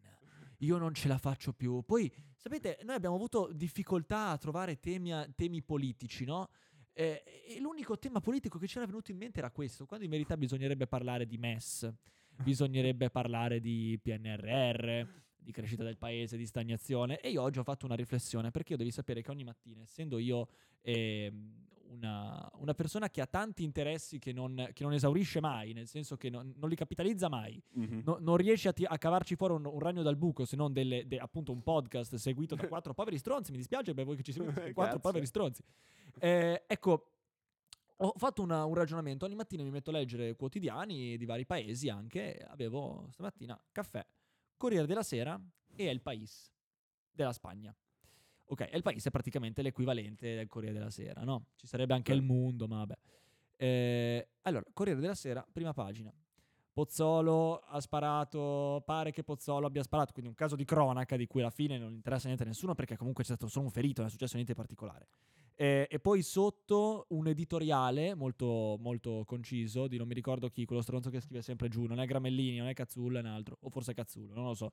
Io 0.59 0.77
non 0.79 0.93
ce 0.95 1.07
la 1.09 1.19
faccio 1.19 1.53
più. 1.53 1.83
Poi, 1.85 2.13
sapete, 2.37 2.79
noi 2.85 2.95
abbiamo 2.97 3.15
avuto 3.15 3.51
difficoltà 3.53 4.29
a 4.31 4.39
trovare 4.39 4.79
temi, 4.81 5.13
temi 5.37 5.63
politici, 5.63 6.25
no? 6.25 6.49
Eh, 6.95 7.23
e 7.49 7.59
l'unico 7.61 7.99
tema 7.99 8.21
politico 8.21 8.59
che 8.59 8.67
ci 8.67 8.77
era 8.77 8.87
venuto 8.87 9.11
in 9.11 9.17
mente 9.17 9.39
era 9.39 9.51
questo, 9.51 9.87
quando 9.87 10.05
in 10.05 10.11
verità 10.11 10.37
bisognerebbe 10.37 10.87
parlare 10.87 11.27
di 11.27 11.39
MES, 11.39 11.91
bisognerebbe 12.37 13.09
parlare 13.11 13.61
di 13.61 13.99
PNRR, 14.03 15.07
di 15.39 15.53
crescita 15.53 15.83
del 15.85 15.97
paese, 15.97 16.37
di 16.37 16.47
stagnazione. 16.47 17.21
E 17.21 17.31
io 17.31 17.43
oggi 17.43 17.59
ho 17.59 17.63
fatto 17.65 17.87
una 17.87 17.95
riflessione, 17.95 18.51
perché 18.51 18.73
io 18.73 18.79
devi 18.79 18.91
sapere 18.91 19.23
che 19.23 19.31
ogni 19.31 19.45
mattina, 19.45 19.81
essendo 19.83 20.19
io 20.19 20.49
ehm, 20.83 21.67
una, 21.93 22.49
una 22.55 22.73
persona 22.75 23.11
che 23.11 23.21
ha 23.21 23.27
tanti 23.27 23.65
interessi 23.65 24.19
che 24.19 24.33
non, 24.33 24.71
che 24.73 24.83
non 24.83 24.93
esaurisce 24.95 25.41
mai, 25.41 25.73
nel 25.75 25.87
senso 25.87 26.17
che 26.17 26.31
non, 26.31 26.53
non 26.57 26.69
li 26.71 26.75
capitalizza 26.77 27.29
mai, 27.29 27.61
Mhm. 27.75 28.03
no- 28.05 28.17
non 28.21 28.37
riesce 28.37 28.69
a, 28.69 28.73
ti- 28.73 28.85
a 28.87 28.97
cavarci 28.97 29.35
fuori 29.37 29.53
un, 29.55 29.67
un 29.67 29.79
ragno 29.79 30.03
dal 30.03 30.17
buco 30.17 30.45
se 30.47 30.57
non 30.57 30.73
delle- 30.73 31.07
de- 31.07 31.19
appunto 31.19 31.53
un 31.53 31.63
podcast 31.63 32.15
seguito 32.15 32.55
da 32.55 32.67
quattro 32.69 32.95
poveri 32.95 33.19
stronzi. 33.19 33.51
Mi 33.51 33.59
dispiace 33.59 33.93
per 33.93 34.05
voi 34.07 34.17
che 34.17 34.23
ci 34.23 34.33
seguite, 34.33 34.73
quattro 34.73 35.01
poveri 35.01 35.27
stronzi. 35.27 35.63
Eh, 36.19 36.65
ecco, 36.67 37.07
ho 37.97 38.13
fatto 38.17 38.43
una- 38.43 38.65
un 38.65 38.75
ragionamento. 38.75 39.25
Ogni 39.25 39.35
mattina 39.35 39.63
mi 39.63 39.71
metto 39.71 39.91
a 39.91 39.95
leggere 39.95 40.35
quotidiani 40.35 41.17
di 41.17 41.25
vari 41.25 41.47
paesi 41.47 41.89
anche. 41.89 42.45
Avevo 42.49 43.09
stamattina 43.13 43.61
caffè, 43.71 44.05
Corriere 44.57 44.87
della 44.87 45.03
Sera 45.03 45.41
e 45.75 45.85
El 45.87 46.01
País 46.01 46.53
della 47.11 47.33
Spagna. 47.33 47.75
Ok, 48.47 48.69
El 48.71 48.83
País 48.83 49.07
è 49.07 49.11
praticamente 49.11 49.63
l'equivalente 49.63 50.35
del 50.35 50.49
Corriere 50.49 50.75
della 50.75 50.91
Sera, 50.91 51.23
no? 51.23 51.47
Ci 51.57 51.67
sarebbe 51.67 51.95
anche. 51.95 52.13
Il 52.13 52.23
Mondo, 52.23 52.67
ma 52.67 52.79
vabbè. 52.79 52.99
Eh, 53.57 54.29
allora, 54.43 54.65
Corriere 54.73 55.01
della 55.01 55.15
Sera, 55.15 55.47
prima 55.51 55.73
pagina. 55.73 56.13
Pozzolo 56.73 57.59
ha 57.61 57.81
sparato, 57.81 58.83
pare 58.87 59.11
che 59.11 59.23
Pozzolo 59.23 59.67
abbia 59.67 59.83
sparato, 59.83 60.13
quindi 60.13 60.31
un 60.31 60.37
caso 60.37 60.57
di 60.57 60.65
cronaca 60.65 61.17
di 61.17 61.27
cui 61.27 61.41
alla 61.41 61.51
fine 61.51 61.77
non 61.77 61.93
interessa 61.93 62.27
niente 62.27 62.45
a 62.45 62.47
nessuno 62.47 62.75
perché 62.75 62.97
comunque 62.97 63.25
c'è 63.25 63.35
stato 63.35 63.47
solo 63.51 63.67
un 63.67 63.71
ferito, 63.71 64.01
non 64.01 64.09
è 64.09 64.11
successo 64.13 64.35
niente 64.35 64.53
di 64.53 64.59
particolare. 64.59 65.07
Eh, 65.55 65.87
e 65.91 65.99
poi 66.01 66.23
sotto 66.23 67.07
un 67.11 67.27
editoriale 67.29 68.15
molto, 68.15 68.77
molto 68.81 69.23
conciso 69.27 69.87
di 69.87 69.97
non 69.99 70.09
mi 70.09 70.15
ricordo 70.15 70.49
chi, 70.49 70.65
quello 70.65 70.83
stronzo 70.83 71.11
che 71.11 71.21
scrive 71.21 71.43
sempre 71.43 71.69
giù, 71.69 71.85
non 71.87 72.01
è 72.01 72.07
Gramellini, 72.07 72.59
non 72.59 72.69
è 72.69 72.75
Cazzullo, 72.75 73.19
è 73.19 73.21
un 73.21 73.27
altro, 73.27 73.59
o 73.61 73.69
forse 73.69 73.95
Cazzullo, 73.95 74.35
non 74.35 74.45
lo 74.45 74.55
so. 74.55 74.73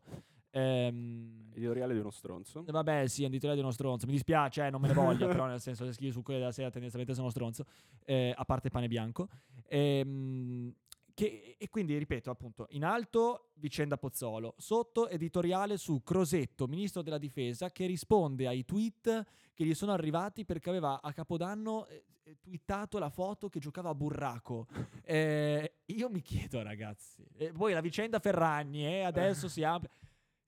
Ehm, 0.51 1.51
Editoriale 1.53 1.93
di 1.93 1.99
uno 1.99 2.09
stronzo. 2.09 2.63
eh, 2.65 2.71
Vabbè, 2.71 3.07
sì, 3.07 3.23
editoriale 3.23 3.55
di 3.59 3.63
uno 3.63 3.73
stronzo. 3.73 4.05
Mi 4.05 4.13
dispiace, 4.13 4.65
eh, 4.65 4.69
non 4.69 4.81
me 4.81 4.87
ne 4.87 4.93
voglia, 4.93 5.27
però 5.27 5.45
nel 5.45 5.59
senso 5.59 5.85
che 5.85 5.93
scrivi 5.93 6.11
su 6.11 6.21
quelle 6.23 6.39
della 6.39 6.51
sera 6.51 6.69
tendenzialmente 6.69 7.13
sono 7.15 7.29
stronzo, 7.29 7.65
eh, 8.05 8.33
a 8.35 8.45
parte 8.45 8.69
pane 8.69 8.87
bianco. 8.87 9.27
Ehm, 9.67 10.73
che- 11.19 11.55
e 11.57 11.69
quindi, 11.69 11.97
ripeto, 11.97 12.31
appunto, 12.31 12.67
in 12.69 12.85
alto 12.85 13.49
vicenda 13.55 13.97
Pozzolo, 13.97 14.55
sotto 14.57 15.09
editoriale 15.09 15.77
su 15.77 16.01
Crosetto, 16.01 16.65
ministro 16.67 17.01
della 17.01 17.17
difesa, 17.17 17.71
che 17.71 17.85
risponde 17.85 18.47
ai 18.47 18.63
tweet 18.63 19.25
che 19.53 19.65
gli 19.65 19.73
sono 19.73 19.91
arrivati 19.91 20.45
perché 20.45 20.69
aveva 20.69 21.01
a 21.01 21.11
Capodanno 21.11 21.85
eh, 21.87 22.05
eh, 22.23 22.37
twittato 22.39 22.97
la 22.99 23.09
foto 23.09 23.49
che 23.49 23.59
giocava 23.59 23.89
a 23.89 23.95
burraco. 23.95 24.67
Eh, 25.09 25.79
io 25.85 26.07
mi 26.07 26.21
chiedo, 26.21 26.61
ragazzi, 26.61 27.25
e 27.35 27.51
poi 27.51 27.73
la 27.73 27.81
vicenda 27.81 28.19
Ferragni, 28.19 28.85
eh, 28.85 29.01
adesso 29.01 29.47
si 29.47 29.63
apre. 29.63 29.89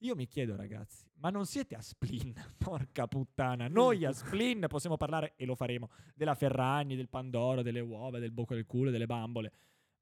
Io 0.03 0.15
mi 0.15 0.27
chiedo, 0.27 0.55
ragazzi, 0.55 1.03
ma 1.15 1.31
non 1.31 1.47
siete 1.47 1.75
a 1.75 1.81
Splin? 1.81 2.31
Porca 2.57 3.07
puttana. 3.07 3.67
Noi 3.67 4.05
a 4.05 4.11
Splin 4.11 4.65
possiamo 4.69 4.97
parlare, 4.97 5.33
e 5.35 5.45
lo 5.45 5.55
faremo, 5.55 5.89
della 6.13 6.35
Ferragni, 6.35 6.95
del 6.95 7.09
Pandoro, 7.09 7.63
delle 7.63 7.79
uova, 7.79 8.19
del 8.19 8.31
bocco 8.31 8.53
del 8.53 8.67
culo, 8.67 8.91
delle 8.91 9.07
bambole. 9.07 9.51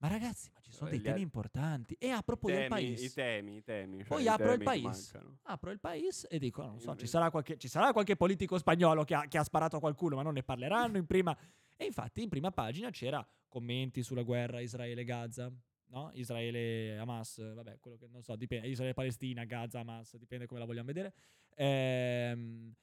Ma 0.01 0.07
ragazzi, 0.07 0.49
ma 0.53 0.59
ci 0.61 0.71
sono 0.71 0.89
dei 0.89 1.01
temi 1.01 1.21
importanti. 1.21 1.95
E 1.99 2.09
apro 2.09 2.37
poi 2.37 2.51
il 2.53 2.57
Temi, 2.57 2.65
I 2.65 2.69
paese. 2.69 3.13
temi, 3.13 3.55
i 3.57 3.63
temi. 3.63 3.97
cioè 3.97 4.07
Poi 4.07 4.23
i 4.23 4.27
apro 4.27 4.53
il 4.53 4.59
temi 4.59 4.75
che 4.81 4.81
paese. 4.87 5.19
Apro 5.43 5.71
il 5.71 5.79
paese 5.79 6.27
e 6.29 6.39
dico, 6.39 6.63
non 6.63 6.79
so, 6.79 6.95
ci 6.95 7.05
sarà 7.07 7.29
qualche, 7.29 7.57
ci 7.57 7.67
sarà 7.67 7.91
qualche 7.91 8.15
politico 8.15 8.57
spagnolo 8.57 9.03
che 9.03 9.13
ha, 9.15 9.27
che 9.27 9.37
ha 9.37 9.43
sparato 9.43 9.75
a 9.75 9.79
qualcuno, 9.79 10.15
ma 10.15 10.21
non 10.21 10.33
ne 10.33 10.43
parleranno 10.43 10.97
in 10.97 11.05
prima. 11.05 11.37
E 11.75 11.85
infatti 11.85 12.21
in 12.23 12.29
prima 12.29 12.51
pagina 12.51 12.89
c'era 12.91 13.25
commenti 13.47 14.01
sulla 14.03 14.23
guerra 14.23 14.61
Israele-Gaza, 14.61 15.51
no? 15.87 16.11
Israele-Hamas, 16.13 17.53
vabbè, 17.55 17.79
quello 17.79 17.97
che 17.97 18.07
non 18.07 18.21
so, 18.23 18.35
dipende, 18.37 18.67
Israele-Palestina, 18.67 19.43
Gaza, 19.43 19.79
Hamas, 19.79 20.15
dipende 20.17 20.45
come 20.45 20.59
la 20.59 20.65
vogliamo 20.65 20.87
vedere. 20.87 21.13
Ehm, 21.55 22.73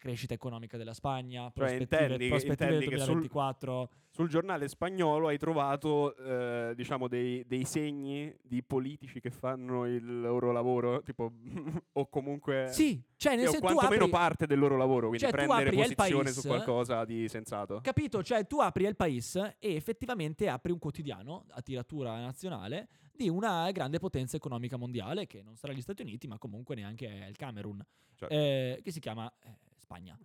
crescita 0.00 0.34
economica 0.34 0.76
della 0.78 0.94
Spagna, 0.94 1.42
Cioè, 1.42 1.52
prospettive, 1.52 2.02
intendi 2.04 2.28
prospettive 2.28 2.70
del 2.70 2.82
intendi 2.82 3.02
sul- 3.04 3.14
2024. 3.28 3.90
Sul 4.12 4.28
giornale 4.28 4.66
spagnolo 4.66 5.28
hai 5.28 5.38
trovato, 5.38 6.16
eh, 6.16 6.72
diciamo, 6.74 7.06
dei, 7.06 7.44
dei 7.46 7.64
segni 7.64 8.34
di 8.42 8.62
politici 8.62 9.20
che 9.20 9.30
fanno 9.30 9.86
il 9.86 10.20
loro 10.22 10.50
lavoro, 10.50 11.02
tipo, 11.02 11.30
o 11.92 12.08
comunque... 12.08 12.68
Sì, 12.70 13.00
cioè 13.16 13.36
nel 13.36 13.44
senso 13.48 13.60
quantomeno 13.60 14.04
apri, 14.04 14.10
parte 14.10 14.46
del 14.46 14.58
loro 14.58 14.76
lavoro, 14.76 15.08
quindi 15.08 15.18
Cioè, 15.18 15.30
prendere 15.30 15.70
posizione 15.70 16.22
País, 16.24 16.40
su 16.40 16.46
qualcosa 16.48 17.04
di 17.04 17.28
sensato. 17.28 17.80
capito? 17.82 18.22
Cioè 18.22 18.46
tu 18.46 18.58
apri 18.60 18.86
El 18.86 18.96
País 18.96 19.36
e 19.36 19.74
effettivamente 19.74 20.48
apri 20.48 20.72
un 20.72 20.78
quotidiano 20.78 21.44
a 21.50 21.60
tiratura 21.60 22.18
nazionale 22.18 22.88
di 23.12 23.28
una 23.28 23.70
grande 23.70 23.98
potenza 23.98 24.36
economica 24.36 24.76
mondiale 24.78 25.26
che 25.26 25.42
non 25.42 25.56
sarà 25.56 25.74
gli 25.74 25.82
Stati 25.82 26.00
Uniti, 26.02 26.26
ma 26.26 26.38
comunque 26.38 26.74
neanche 26.74 27.26
il 27.28 27.36
Camerun, 27.36 27.84
Certo. 28.14 28.34
eh, 28.34 28.80
che 28.82 28.90
si 28.90 28.98
chiama 29.00 29.30
eh, 29.44 29.68
Spagna. 29.90 30.16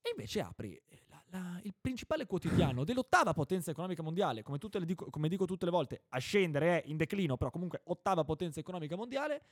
E 0.00 0.10
invece 0.10 0.40
apri 0.40 0.74
eh, 0.86 1.02
la- 1.08 1.22
la- 1.28 1.60
il 1.62 1.74
principale 1.78 2.24
quotidiano 2.24 2.84
dell'ottava 2.84 3.34
potenza 3.34 3.70
economica 3.70 4.02
mondiale, 4.02 4.42
come, 4.42 4.56
tutte 4.56 4.78
le 4.78 4.86
dico, 4.86 5.10
come 5.10 5.28
dico 5.28 5.44
tutte 5.44 5.66
le 5.66 5.70
volte, 5.70 6.04
a 6.08 6.18
scendere 6.18 6.82
è 6.82 6.88
in 6.88 6.96
declino, 6.96 7.36
però 7.36 7.50
comunque 7.50 7.82
ottava 7.84 8.24
potenza 8.24 8.60
economica 8.60 8.96
mondiale, 8.96 9.42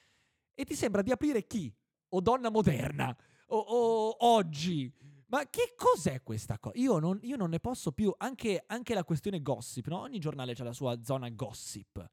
e 0.54 0.64
ti 0.64 0.74
sembra 0.74 1.02
di 1.02 1.10
aprire 1.10 1.46
chi? 1.46 1.74
O 2.14 2.20
donna 2.20 2.50
moderna? 2.50 3.14
O, 3.48 3.58
o 3.58 4.16
oggi? 4.26 4.90
Ma 5.26 5.48
che 5.48 5.74
cos'è 5.76 6.22
questa 6.22 6.58
cosa? 6.58 6.78
Io 6.78 6.98
non, 6.98 7.18
io 7.22 7.36
non 7.36 7.50
ne 7.50 7.58
posso 7.58 7.92
più. 7.92 8.12
Anche, 8.18 8.64
anche 8.66 8.92
la 8.92 9.04
questione 9.04 9.40
gossip, 9.40 9.86
no? 9.86 10.00
Ogni 10.00 10.18
giornale 10.18 10.54
c'ha 10.54 10.64
la 10.64 10.74
sua 10.74 11.02
zona 11.02 11.30
gossip. 11.30 12.06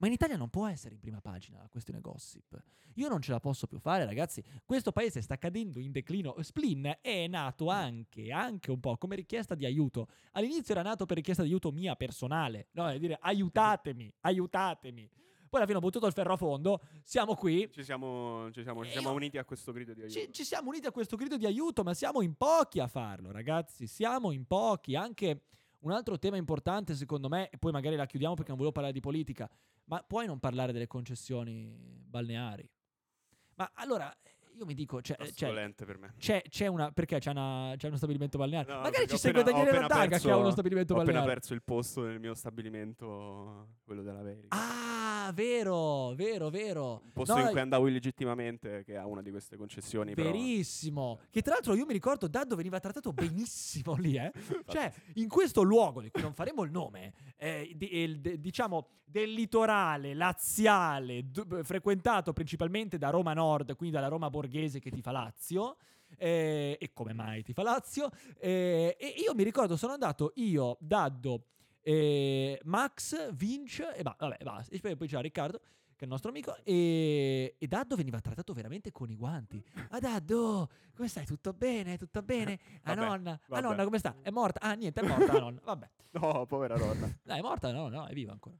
Ma 0.00 0.06
in 0.06 0.14
Italia 0.14 0.36
non 0.36 0.48
può 0.48 0.66
essere 0.66 0.94
in 0.94 1.00
prima 1.00 1.20
pagina 1.20 1.58
la 1.58 1.68
questione 1.68 2.00
gossip. 2.00 2.58
Io 2.94 3.08
non 3.08 3.20
ce 3.20 3.32
la 3.32 3.40
posso 3.40 3.66
più 3.66 3.78
fare, 3.78 4.06
ragazzi. 4.06 4.42
Questo 4.64 4.92
paese 4.92 5.20
sta 5.20 5.36
cadendo 5.36 5.78
in 5.78 5.92
declino. 5.92 6.34
Splin 6.40 6.98
è 7.02 7.26
nato 7.26 7.68
anche, 7.68 8.32
anche 8.32 8.70
un 8.70 8.80
po' 8.80 8.96
come 8.96 9.14
richiesta 9.14 9.54
di 9.54 9.66
aiuto. 9.66 10.08
All'inizio 10.32 10.72
era 10.72 10.82
nato 10.82 11.04
per 11.04 11.16
richiesta 11.16 11.42
di 11.42 11.50
aiuto 11.50 11.70
mia 11.70 11.94
personale. 11.96 12.68
No, 12.72 12.88
è 12.88 12.98
dire 12.98 13.18
aiutatemi, 13.20 14.12
aiutatemi. 14.20 15.08
Poi 15.50 15.58
alla 15.58 15.66
fine 15.66 15.78
ho 15.78 15.82
buttato 15.82 16.06
il 16.06 16.12
ferro 16.12 16.32
a 16.32 16.36
fondo. 16.36 16.80
Siamo 17.02 17.34
qui. 17.34 17.68
Ci 17.70 17.84
siamo, 17.84 18.50
ci 18.52 18.62
siamo, 18.62 18.84
ci 18.84 18.92
siamo 18.92 19.10
uniti 19.10 19.36
a 19.36 19.44
questo 19.44 19.72
grido 19.72 19.92
di 19.92 20.00
aiuto. 20.02 20.18
Ci, 20.18 20.32
ci 20.32 20.44
siamo 20.44 20.70
uniti 20.70 20.86
a 20.86 20.92
questo 20.92 21.16
grido 21.16 21.36
di 21.36 21.44
aiuto, 21.44 21.82
ma 21.82 21.92
siamo 21.92 22.22
in 22.22 22.36
pochi 22.36 22.80
a 22.80 22.86
farlo, 22.86 23.32
ragazzi. 23.32 23.86
Siamo 23.86 24.30
in 24.30 24.46
pochi. 24.46 24.94
Anche 24.94 25.42
un 25.80 25.92
altro 25.92 26.18
tema 26.18 26.36
importante, 26.36 26.94
secondo 26.94 27.28
me, 27.28 27.48
e 27.50 27.58
poi 27.58 27.72
magari 27.72 27.96
la 27.96 28.06
chiudiamo 28.06 28.34
perché 28.34 28.50
non 28.50 28.58
volevo 28.58 28.74
parlare 28.74 28.94
di 28.94 29.00
politica, 29.00 29.48
ma 29.84 30.02
puoi 30.02 30.26
non 30.26 30.38
parlare 30.38 30.72
delle 30.72 30.86
concessioni 30.86 32.04
balneari? 32.06 32.68
Ma 33.54 33.70
allora, 33.74 34.14
io 34.60 34.66
mi 34.66 34.74
dico, 34.74 35.00
cioè, 35.00 35.16
Tasto 35.16 35.32
cioè, 35.34 35.72
per 35.74 35.98
me. 35.98 36.12
c'è, 36.18 36.42
c'è 36.48 36.66
una. 36.66 36.90
Perché 36.92 37.18
c'è, 37.18 37.30
una- 37.30 37.72
c'è 37.78 37.86
uno 37.88 37.96
stabilimento 37.96 38.36
balneare? 38.36 38.70
No, 38.70 38.80
Magari 38.80 39.06
ci 39.08 39.14
ho 39.14 39.16
segue 39.16 39.40
appena- 39.40 39.56
ho 39.56 39.60
Daniele 39.64 39.78
appena 39.78 39.94
Randaga 40.00 40.18
che 40.18 40.30
ha 40.30 40.36
uno 40.36 40.50
stabilimento 40.50 40.92
Ho 40.92 40.96
appena 41.00 41.12
balneare. 41.18 41.40
perso 41.40 41.54
il 41.54 41.62
posto 41.62 42.02
nel 42.02 42.20
mio 42.20 42.34
stabilimento, 42.34 43.68
quello 43.84 44.02
dell'America. 44.02 44.48
Ah, 44.50 45.30
vero, 45.32 46.14
vero, 46.14 46.50
vero. 46.50 47.00
Un 47.04 47.12
posto 47.12 47.34
No, 47.36 47.40
in 47.42 47.48
cui 47.50 47.60
andavo 47.60 47.86
illegittimamente, 47.88 48.82
che 48.84 48.96
ha 48.96 49.06
una 49.06 49.22
di 49.22 49.30
queste 49.30 49.56
concessioni. 49.56 50.14
però- 50.14 50.30
Verissimo. 50.30 51.20
Che 51.30 51.40
tra 51.40 51.54
l'altro 51.54 51.74
io 51.74 51.86
mi 51.86 51.92
ricordo 51.94 52.28
Daddo 52.28 52.54
veniva 52.56 52.78
trattato 52.80 53.12
benissimo 53.12 53.94
lì, 53.94 54.16
eh. 54.16 54.30
Cioè, 54.66 54.92
in 55.14 55.28
questo 55.28 55.62
luogo, 55.62 56.02
di 56.02 56.10
cui 56.10 56.20
non 56.22 56.34
faremo 56.34 56.62
il 56.64 56.70
nome, 56.70 57.12
eh, 57.38 57.72
di- 57.74 58.38
diciamo 58.40 58.88
del 59.10 59.32
litorale 59.32 60.14
laziale, 60.14 61.28
d- 61.30 61.62
frequentato 61.64 62.32
principalmente 62.32 62.96
da 62.96 63.10
Roma 63.10 63.32
Nord, 63.34 63.74
quindi 63.74 63.94
dalla 63.96 64.06
Roma 64.06 64.30
borghese 64.30 64.48
che 64.50 64.90
ti 64.90 65.00
fa 65.02 65.10
Lazio. 65.12 65.76
eh, 66.16 66.76
e 66.80 66.92
come 66.92 67.12
mai 67.12 67.42
ti 67.42 67.52
fa 67.52 67.62
Lazio? 67.62 68.10
eh, 68.38 68.96
e 68.98 69.06
io 69.24 69.34
mi 69.34 69.44
ricordo, 69.44 69.76
sono 69.76 69.92
andato 69.92 70.32
io, 70.36 70.76
Daddo, 70.80 71.44
eh, 71.82 72.60
Max, 72.64 73.32
Vince 73.32 73.94
e 73.94 74.02
ba- 74.02 74.16
vabbè, 74.18 74.38
basta. 74.42 74.74
E 74.74 74.96
poi 74.96 75.06
c'era 75.06 75.20
Riccardo 75.22 75.60
che 76.00 76.06
è 76.06 76.08
il 76.08 76.14
nostro 76.14 76.30
amico, 76.30 76.56
e, 76.64 77.56
e 77.58 77.66
Daddo 77.66 77.94
veniva 77.94 78.18
trattato 78.20 78.54
veramente 78.54 78.90
con 78.90 79.10
i 79.10 79.14
guanti. 79.16 79.62
Ah 79.90 79.98
Daddo, 79.98 80.70
come 80.94 81.08
stai? 81.08 81.26
Tutto 81.26 81.52
bene? 81.52 81.98
Tutto 81.98 82.22
bene? 82.22 82.58
Vabbè, 82.82 83.00
nonna, 83.00 83.38
vabbè. 83.46 83.60
nonna 83.62 83.84
come 83.84 83.98
sta? 83.98 84.16
È 84.22 84.30
morta? 84.30 84.60
Ah 84.60 84.72
niente, 84.72 85.02
è 85.02 85.06
morta 85.06 85.32
la 85.34 85.40
nonna. 85.40 85.60
Vabbè. 85.62 85.90
No, 86.12 86.44
povera 86.46 86.76
nonna. 86.76 87.06
Dai, 87.22 87.38
è 87.38 87.42
morta? 87.42 87.70
No, 87.70 87.88
no, 87.88 88.06
è 88.06 88.14
viva 88.14 88.32
ancora. 88.32 88.56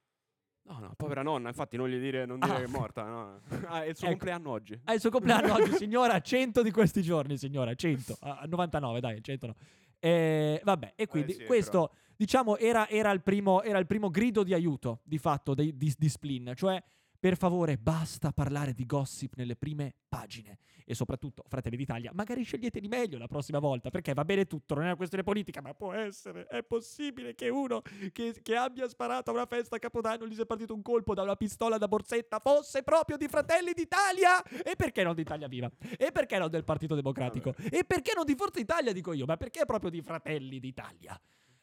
No, 0.63 0.79
no, 0.79 0.93
povera 0.97 1.23
nonna, 1.23 1.49
infatti 1.49 1.77
non 1.77 1.89
gli 1.89 1.99
dire, 1.99 2.27
non 2.27 2.39
dire 2.39 2.53
Ah. 2.53 2.57
che 2.59 2.65
è 2.65 2.69
morta, 2.69 3.05
no. 3.05 3.41
Ah, 3.67 3.83
è 3.83 3.89
il 3.89 3.97
suo 3.97 4.07
Ecco. 4.07 4.17
compleanno 4.17 4.51
oggi. 4.51 4.79
Ah, 4.85 4.95
il 4.95 5.01
suo 5.01 5.11
compleanno 5.11 5.53
oggi, 5.55 5.73
signora, 5.75 6.21
100 6.21 6.63
di 6.63 6.71
questi 6.71 7.03
giorni, 7.03 7.37
signora, 7.39 7.75
100. 7.75 8.17
Ah, 8.21 8.45
99, 8.49 9.01
dai, 9.01 9.23
100 9.23 9.47
no. 9.47 9.55
Eh, 9.99 10.61
vabbè, 10.63 10.93
e 10.97 11.07
quindi 11.09 11.33
sì, 11.33 11.45
questo, 11.45 11.93
diciamo, 12.17 12.57
era, 12.57 12.89
era 12.89 13.11
il 13.11 13.21
primo, 13.23 13.63
era 13.63 13.79
il 13.79 13.87
primo 13.87 14.11
grido 14.11 14.43
di 14.45 14.55
aiuto, 14.55 15.01
di 15.03 15.19
fatto, 15.19 15.55
dei- 15.55 15.77
di, 15.77 15.93
di 15.99 16.09
Splin. 16.09 16.53
Cioè, 16.55 16.81
per 17.21 17.37
favore, 17.37 17.77
basta 17.77 18.33
parlare 18.33 18.73
di 18.73 18.87
gossip 18.87 19.35
nelle 19.37 19.55
prime 19.55 19.95
pagine. 20.09 20.57
E 20.87 20.95
soprattutto, 20.95 21.45
Fratelli 21.47 21.77
d'Italia, 21.77 22.11
magari 22.15 22.43
scegliete 22.43 22.81
di 22.81 22.89
meglio 22.89 23.19
la 23.19 23.27
prossima 23.27 23.59
volta, 23.59 23.91
perché 23.91 24.15
va 24.15 24.25
bene 24.25 24.47
tutto, 24.47 24.73
non 24.73 24.85
è 24.85 24.87
una 24.87 24.97
questione 24.97 25.23
politica, 25.23 25.61
ma 25.61 25.75
può 25.75 25.93
essere, 25.93 26.47
è 26.47 26.63
possibile 26.63 27.35
che 27.35 27.51
uno 27.51 27.83
che, 28.11 28.41
che 28.43 28.57
abbia 28.57 28.89
sparato 28.89 29.31
a 29.31 29.35
una 29.35 29.45
festa 29.45 29.77
a 29.77 29.79
Capodanno, 29.79 30.27
gli 30.27 30.35
sia 30.35 30.47
partito 30.47 30.73
un 30.73 30.81
colpo 30.81 31.13
da 31.13 31.21
una 31.23 31.37
pistola 31.37 31.77
da 31.77 31.87
borsetta, 31.87 32.39
fosse 32.39 32.83
proprio 32.83 33.19
di 33.19 33.29
Fratelli 33.29 33.75
d'Italia! 33.75 34.43
E 34.43 34.75
perché 34.75 35.03
non 35.03 35.15
di 35.15 35.21
Italia 35.21 35.47
Viva? 35.47 35.71
E 35.99 36.11
perché 36.13 36.39
non 36.39 36.49
del 36.49 36.65
Partito 36.65 36.95
Democratico? 36.95 37.55
E 37.71 37.85
perché 37.85 38.13
non 38.17 38.25
di 38.25 38.35
Forza 38.35 38.61
Italia, 38.61 38.95
dico 38.95 39.13
io? 39.13 39.27
Ma 39.27 39.37
perché 39.37 39.67
proprio 39.67 39.91
di 39.91 40.01
Fratelli 40.01 40.59
d'Italia? 40.59 41.21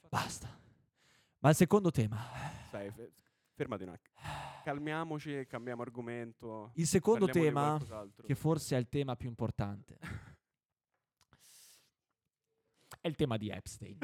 Basta. 0.08 0.56
Ma 1.40 1.50
il 1.50 1.56
secondo 1.56 1.90
tema. 1.90 2.18
Sai, 2.70 2.92
fermati 3.58 3.84
un 3.84 3.90
attimo. 3.90 4.16
Calmiamoci 4.64 5.40
e 5.40 5.48
cambiamo 5.48 5.82
argomento. 5.82 6.72
Il 6.76 6.88
secondo 6.88 7.28
tema, 7.28 7.80
che 8.24 8.36
forse 8.36 8.76
è 8.76 8.80
il 8.80 8.88
tema 8.88 9.16
più 9.16 9.28
importante, 9.28 9.98
è 13.02 13.08
il 13.08 13.16
tema 13.16 13.38
di 13.38 13.50
Epstein. 13.50 13.98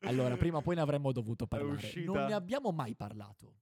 Allora, 0.00 0.36
prima 0.36 0.58
o 0.58 0.62
poi 0.62 0.76
ne 0.76 0.82
avremmo 0.82 1.10
dovuto 1.10 1.46
parlare. 1.46 1.92
Non 2.04 2.26
ne 2.26 2.32
abbiamo 2.32 2.70
mai 2.70 2.94
parlato. 2.94 3.54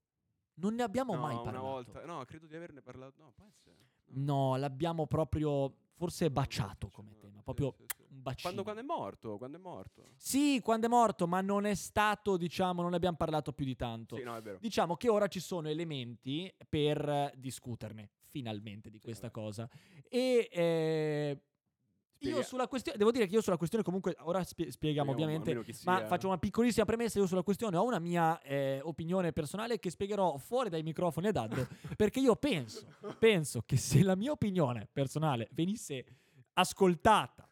Non 0.56 0.74
ne 0.74 0.82
abbiamo 0.82 1.14
no, 1.14 1.20
mai 1.20 1.34
una 1.34 1.42
parlato. 1.42 1.66
volta. 1.66 2.04
No, 2.04 2.24
credo 2.24 2.46
di 2.46 2.54
averne 2.54 2.82
parlato. 2.82 3.22
No, 3.22 3.32
essere. 3.48 3.76
No, 4.16 4.56
l'abbiamo 4.56 5.06
proprio 5.06 5.74
forse 5.94 6.30
baciato 6.30 6.90
come 6.90 7.16
tema, 7.16 7.40
proprio 7.42 7.74
sì, 7.76 7.84
sì. 7.96 8.03
Bacino. 8.24 8.42
Quando, 8.42 8.62
quando 8.64 8.80
è 8.80 8.84
morto? 8.84 9.38
Quando 9.38 9.56
è 9.58 9.60
morto? 9.60 10.08
Sì, 10.16 10.60
quando 10.62 10.86
è 10.86 10.88
morto, 10.88 11.26
ma 11.28 11.40
non 11.40 11.64
è 11.66 11.74
stato, 11.74 12.36
diciamo, 12.36 12.82
non 12.82 12.90
ne 12.90 12.96
abbiamo 12.96 13.16
parlato 13.16 13.52
più 13.52 13.64
di 13.64 13.76
tanto. 13.76 14.16
Sì, 14.16 14.22
no, 14.24 14.34
è 14.36 14.42
vero. 14.42 14.58
Diciamo 14.60 14.96
che 14.96 15.08
ora 15.08 15.28
ci 15.28 15.40
sono 15.40 15.68
elementi 15.68 16.52
per 16.68 17.32
discuterne 17.36 18.10
finalmente 18.22 18.90
di 18.90 18.98
Sì, 18.98 19.04
questa 19.04 19.30
vabbè. 19.30 19.40
cosa. 19.40 19.68
E 20.08 20.48
eh, 20.50 21.38
io 22.18 22.42
sulla 22.42 22.66
questione, 22.66 22.96
devo 22.96 23.10
dire 23.10 23.26
che 23.26 23.34
io 23.34 23.40
sulla 23.42 23.56
questione 23.56 23.84
comunque, 23.84 24.16
ora 24.20 24.42
spie- 24.42 24.70
spieghiamo 24.70 25.12
Spieghiamo 25.12 25.40
ovviamente, 25.40 25.74
ma 25.84 26.06
faccio 26.06 26.26
una 26.26 26.38
piccolissima 26.38 26.84
premessa, 26.86 27.18
io 27.18 27.26
sulla 27.26 27.42
questione 27.42 27.76
ho 27.76 27.84
una 27.84 27.98
mia 27.98 28.40
eh, 28.40 28.80
opinione 28.82 29.32
personale 29.32 29.78
che 29.78 29.90
spiegherò 29.90 30.36
fuori 30.38 30.70
dai 30.70 30.82
microfoni 30.82 31.26
ad 31.28 31.36
Addo, 31.36 31.66
perché 31.96 32.20
io 32.20 32.34
penso, 32.36 32.86
penso 33.18 33.62
che 33.66 33.76
se 33.76 34.02
la 34.02 34.16
mia 34.16 34.32
opinione 34.32 34.88
personale 34.90 35.48
venisse 35.52 36.04
ascoltata 36.54 37.43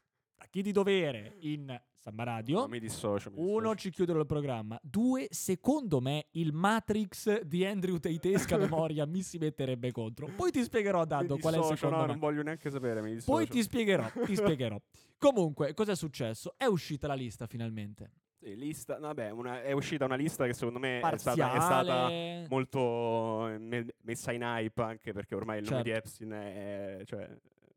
da 0.43 0.47
chi 0.51 0.63
di 0.63 0.73
dovere 0.73 1.37
in 1.41 1.81
Samba 1.97 2.25
Radio, 2.25 2.61
No, 2.61 2.67
mi 2.69 2.81
dissocio. 2.81 3.31
mi 3.31 3.37
uno, 3.39 3.59
dissocio. 3.61 3.75
ci 3.77 3.91
chiudono 3.91 4.21
il 4.21 4.27
programma. 4.27 4.79
Due, 4.83 5.29
secondo 5.31 6.01
me, 6.01 6.27
il 6.33 6.53
Matrix 6.53 7.43
di 7.43 7.65
Andrew 7.65 7.97
Teitesca 7.99 8.57
memoria 8.59 9.07
mi 9.07 9.23
si 9.23 9.39
metterebbe 9.39 9.93
contro. 9.93 10.27
Poi 10.35 10.51
ti 10.51 10.63
spiegherò, 10.65 11.05
Dando, 11.05 11.39
qual 11.39 11.55
è 11.55 11.59
il 11.59 11.65
secondo 11.65 11.97
no, 11.97 12.01
me. 12.03 12.07
non 12.09 12.19
voglio 12.19 12.43
neanche 12.43 12.71
sapere. 12.71 13.01
Mi 13.03 13.15
dissocio. 13.15 13.31
Poi 13.33 13.47
ti 13.47 13.63
spiegherò, 13.63 14.11
ti 14.25 14.35
spiegherò. 14.35 14.81
Comunque, 15.19 15.75
cosa 15.75 15.93
è 15.93 15.97
successo? 15.97 16.55
È 16.57 16.65
uscita 16.65 17.07
la 17.07 17.15
lista 17.15 17.47
finalmente. 17.47 18.11
Sì, 18.43 18.57
lista, 18.57 18.99
vabbè, 18.99 19.31
una- 19.31 19.63
è 19.63 19.71
uscita 19.71 20.05
una 20.05 20.17
lista 20.17 20.45
che 20.47 20.53
secondo 20.55 20.81
me 20.81 20.99
è 21.01 21.17
stata, 21.17 21.55
è 21.55 21.61
stata 21.61 22.09
molto 22.49 23.47
eh, 23.47 23.59
me- 23.59 23.95
messa 24.03 24.33
in 24.33 24.43
hype 24.43 24.83
anche 24.83 25.13
perché 25.13 25.37
ormai 25.37 25.61
il 25.61 25.69
nome 25.71 25.83
di 25.85 25.91
Certo. 25.91 26.09
Epstein 26.09 26.31
è, 26.33 27.03
cioè, 27.05 27.31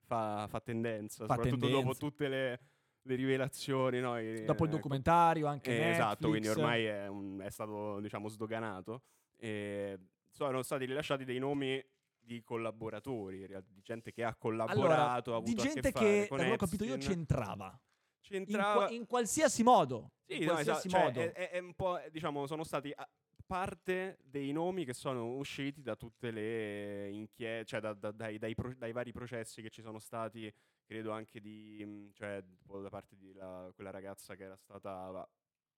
fa, 0.06 0.48
fa 0.48 0.60
tendenza, 0.62 1.26
Fa 1.26 1.34
soprattutto 1.36 1.66
tendenza. 1.68 1.88
dopo 1.88 1.98
tutte 1.98 2.28
le, 2.28 2.60
le 3.02 3.16
rivelazioni. 3.16 4.00
no, 4.00 4.20
i- 4.20 4.44
Dopo 4.46 4.64
il 4.64 4.70
eh, 4.70 4.74
documentario, 4.74 5.48
anche 5.48 5.70
eh, 5.72 5.78
Netflix. 5.78 5.96
esatto, 5.98 6.30
quindi 6.30 6.48
ormai 6.48 6.86
è, 6.86 7.08
un- 7.08 7.42
è 7.44 7.50
stato 7.50 8.00
diciamo 8.00 8.28
sdoganato. 8.30 9.02
E 9.38 10.00
sono 10.30 10.62
stati 10.64 10.86
rilasciati 10.86 11.26
dei 11.26 11.40
nomi 11.40 11.84
di 12.18 12.42
collaboratori, 12.44 13.44
in 13.44 13.64
di 13.68 13.82
gente 13.84 14.12
che 14.12 14.24
ha 14.24 14.34
collaborato, 14.36 15.34
ha 15.34 15.36
Allora, 15.36 15.36
avuto 15.36 15.44
di 15.44 15.52
a 15.52 15.56
che 15.56 15.74
gente 15.74 15.92
fare 15.92 16.06
che, 16.06 16.20
da 16.22 16.28
quello 16.28 16.44
che 16.44 16.52
ho 16.52 16.56
capito 16.56 16.84
io, 16.86 16.98
c'entrava. 16.98 17.66
In, 17.68 18.46
C'entrava 18.46 18.86
qua- 18.86 18.90
in 18.96 19.06
qualsiasi 19.06 19.62
modo. 19.62 20.14
Sì, 20.26 20.38
in 20.38 20.46
no, 20.46 20.54
qualsiasi 20.54 20.88
esatto, 20.88 21.04
cioè, 21.04 21.14
modo. 21.14 21.20
è, 21.20 21.32
è- 21.34 21.50
è 21.52 21.60
un 21.60 21.74
po', 21.76 22.00
eh, 22.00 22.10
diciamo, 22.10 22.48
sono 22.48 22.64
stati 22.64 22.92
a- 22.96 23.08
parte 23.46 24.18
dei 24.24 24.52
nomi 24.52 24.86
che 24.86 24.94
sono 24.94 25.36
usciti 25.36 25.82
da 25.82 25.96
tutte 25.96 26.32
le 26.32 27.10
inchieste, 27.12 27.66
cioè 27.66 27.80
da- 27.80 27.94
da- 27.94 28.12
dai, 28.12 28.38
dai 28.38 28.54
pro- 28.56 28.74
dai 28.76 28.92
vari 28.92 29.12
processi 29.12 29.62
che 29.62 29.70
ci 29.70 29.82
sono 29.82 30.00
stati, 30.00 30.52
credo 30.86 31.12
anche 31.12 31.40
di, 31.40 31.84
mh, 31.86 32.12
cioè, 32.14 32.44
da 32.82 32.90
parte 32.90 33.16
di 33.16 33.34
la- 33.34 33.72
quella 33.76 33.92
ragazza 33.92 34.36
che 34.36 34.44
era 34.44 34.56
stata, 34.56 35.10
va, 35.12 35.28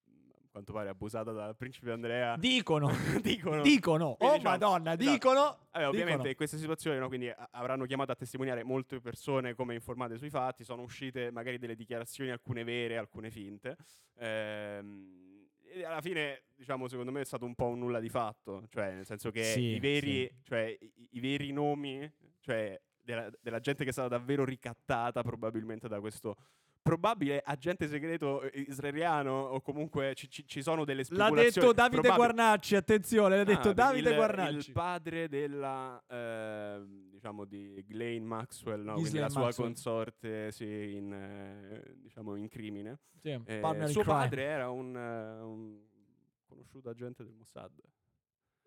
mh, 0.05 0.11
a 0.45 0.47
quanto 0.51 0.73
pare, 0.73 0.89
abusata 0.89 1.31
dal 1.31 1.55
principe 1.55 1.91
Andrea. 1.91 2.35
Dicono, 2.37 2.87
dicono. 3.21 3.61
dicono, 3.61 4.15
Quindi, 4.15 4.35
oh 4.35 4.37
diciamo, 4.37 4.49
madonna, 4.57 4.93
esatto. 4.93 5.11
dicono. 5.11 5.41
Vabbè, 5.71 5.87
ovviamente 5.87 6.11
dicono. 6.13 6.29
in 6.29 6.35
queste 6.35 6.57
situazioni 6.57 6.97
no, 6.99 7.07
quindi 7.07 7.29
a- 7.29 7.49
avranno 7.51 7.85
chiamato 7.85 8.11
a 8.11 8.15
testimoniare 8.15 8.63
molte 8.63 8.99
persone 9.01 9.53
come 9.55 9.73
informate 9.75 10.17
sui 10.17 10.29
fatti, 10.29 10.63
sono 10.63 10.81
uscite 10.83 11.31
magari 11.31 11.57
delle 11.57 11.75
dichiarazioni, 11.75 12.31
alcune 12.31 12.63
vere, 12.63 12.97
alcune 12.97 13.29
finte. 13.29 13.75
Ehm, 14.19 15.26
alla 15.83 16.01
fine, 16.01 16.43
diciamo, 16.55 16.87
secondo 16.87 17.11
me 17.11 17.21
è 17.21 17.25
stato 17.25 17.45
un 17.45 17.55
po' 17.55 17.67
un 17.67 17.79
nulla 17.79 17.99
di 17.99 18.09
fatto, 18.09 18.65
cioè 18.69 18.93
nel 18.93 19.05
senso 19.05 19.31
che 19.31 19.43
Sì, 19.43 19.61
i, 19.75 19.79
veri, 19.79 20.27
sì. 20.27 20.33
cioè, 20.43 20.77
i, 20.79 21.07
i 21.11 21.19
veri 21.19 21.51
nomi, 21.51 22.09
cioè 22.39 22.79
della, 23.01 23.29
della 23.41 23.59
gente 23.59 23.83
che 23.83 23.89
è 23.89 23.93
stata 23.93 24.09
davvero 24.09 24.43
ricattata 24.43 25.21
probabilmente 25.21 25.87
da 25.87 25.99
questo 25.99 26.35
probabile 26.87 27.41
agente 27.43 27.87
segreto 27.87 28.41
eh, 28.41 28.59
israeliano 28.67 29.31
o 29.31 29.61
comunque 29.61 30.13
ci, 30.15 30.29
ci- 30.29 30.45
ci 30.47 30.61
sono 30.61 30.85
delle 30.85 30.99
L'ha 30.99 31.05
speculazioni 31.05 31.43
detto 31.51 31.73
Davide 31.73 32.01
probabili- 32.01 32.15
Guarnacci, 32.33 32.75
attenzione, 32.75 33.37
l'ha 33.37 33.43
detto 33.43 33.69
Ah, 33.69 33.73
Davide 33.73 34.09
il, 34.09 34.15
Guarnacci. 34.15 34.55
Il 34.55 34.71
padre 34.71 35.27
della, 35.27 36.03
ehm, 36.07 37.09
diciamo, 37.09 37.45
di 37.45 37.83
Ghislaine 37.85 38.25
Maxwell, 38.25 38.81
no? 38.83 38.93
quindi 38.93 39.17
la 39.19 39.29
sua 39.29 39.41
Maxwell. 39.41 39.67
consorte 39.67 40.51
sì, 40.51 40.65
in, 40.95 41.13
eh, 41.13 41.95
diciamo, 41.97 42.35
in 42.35 42.47
crimine. 42.47 42.99
Sì, 43.21 43.29
Eh, 43.29 43.59
suo 43.87 44.01
crime. 44.01 44.03
padre 44.03 44.43
era 44.43 44.69
un, 44.69 44.95
eh, 44.95 45.41
un 45.41 45.79
conosciuto 46.45 46.89
agente 46.89 47.23
del 47.23 47.33
Mossad. 47.33 47.71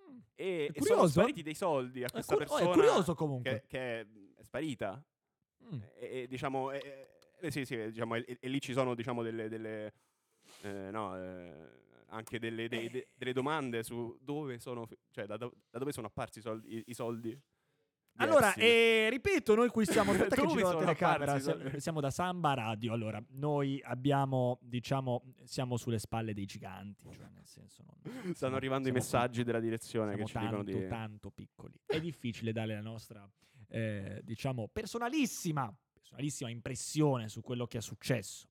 Mm. 0.02 0.18
E, 0.34 0.66
È 0.66 0.70
e 0.78 0.82
sono 0.82 0.94
curioso. 0.96 1.08
spariti 1.08 1.42
dei 1.42 1.54
soldi 1.54 2.02
a 2.02 2.06
È, 2.06 2.10
questa 2.10 2.34
cur- 2.34 2.42
oh, 2.42 2.46
è 2.46 2.58
persona 2.58 2.74
curioso 2.74 3.14
comunque. 3.14 3.50
che, 3.50 3.64
che 3.68 4.00
è, 4.00 4.06
è 4.36 4.42
sparita. 4.42 5.02
Mm. 5.72 5.78
E, 5.98 6.20
e, 6.22 6.26
diciamo, 6.26 6.72
e- 6.72 7.08
e- 7.40 7.50
sì, 7.50 7.64
sì, 7.64 7.76
diciamo, 7.90 8.14
e, 8.16 8.36
e 8.40 8.48
lì 8.48 8.60
ci 8.60 8.72
sono 8.72 8.94
diciamo, 8.94 9.22
delle, 9.22 9.48
delle, 9.48 9.92
eh, 10.62 10.90
no, 10.90 11.16
eh, 11.16 11.52
anche 12.08 12.38
delle, 12.38 12.68
dei- 12.68 12.90
de- 12.90 13.08
delle 13.14 13.32
domande 13.32 13.82
su 13.82 14.16
dove 14.20 14.58
sono, 14.58 14.86
cioè 15.10 15.26
da, 15.26 15.36
do- 15.36 15.54
da 15.70 15.78
dove 15.78 15.92
sono 15.92 16.06
apparsi 16.08 16.38
i 16.40 16.42
soldi. 16.42 16.76
i- 16.76 16.84
i 16.86 16.94
soldi 16.94 17.30
di 18.12 18.24
Allora, 18.24 18.52
eh, 18.54 19.06
ripeto, 19.08 19.54
noi 19.54 19.68
qui 19.68 19.86
siamo, 19.86 20.10
aspetta 20.34 20.34
che 20.34 20.46
giro 20.48 20.72
la 20.72 20.78
telecamera, 20.80 21.38
siamo, 21.38 21.78
siamo 21.78 22.00
da 22.00 22.10
Samba 22.10 22.54
Radio, 22.54 22.92
allora, 22.92 23.22
noi 23.34 23.80
abbiamo, 23.84 24.58
diciamo, 24.62 25.32
siamo 25.44 25.76
sulle 25.76 26.00
spalle 26.00 26.34
dei 26.34 26.44
giganti, 26.44 27.08
cioè 27.12 27.28
nel 27.28 27.46
senso... 27.46 27.84
Non, 27.86 27.94
Stanno 28.20 28.34
siamo- 28.34 28.56
arrivando 28.56 28.88
i 28.88 28.92
messaggi 28.92 29.44
della 29.44 29.60
direzione 29.60 30.14
siamo 30.14 30.26
che 30.26 30.32
ci 30.32 30.38
dicono 30.38 30.64
tanto, 30.64 30.78
di... 30.78 30.86
tanto 30.88 31.30
piccoli. 31.30 31.74
È 31.86 32.00
difficile 32.00 32.50
dare 32.50 32.74
la 32.74 32.80
nostra, 32.82 33.26
eh, 33.68 34.20
diciamo, 34.24 34.66
personalissima, 34.66 35.72
personalissima 36.10 36.50
impressione 36.50 37.28
su 37.28 37.40
quello 37.40 37.66
che 37.66 37.78
è 37.78 37.80
successo. 37.80 38.48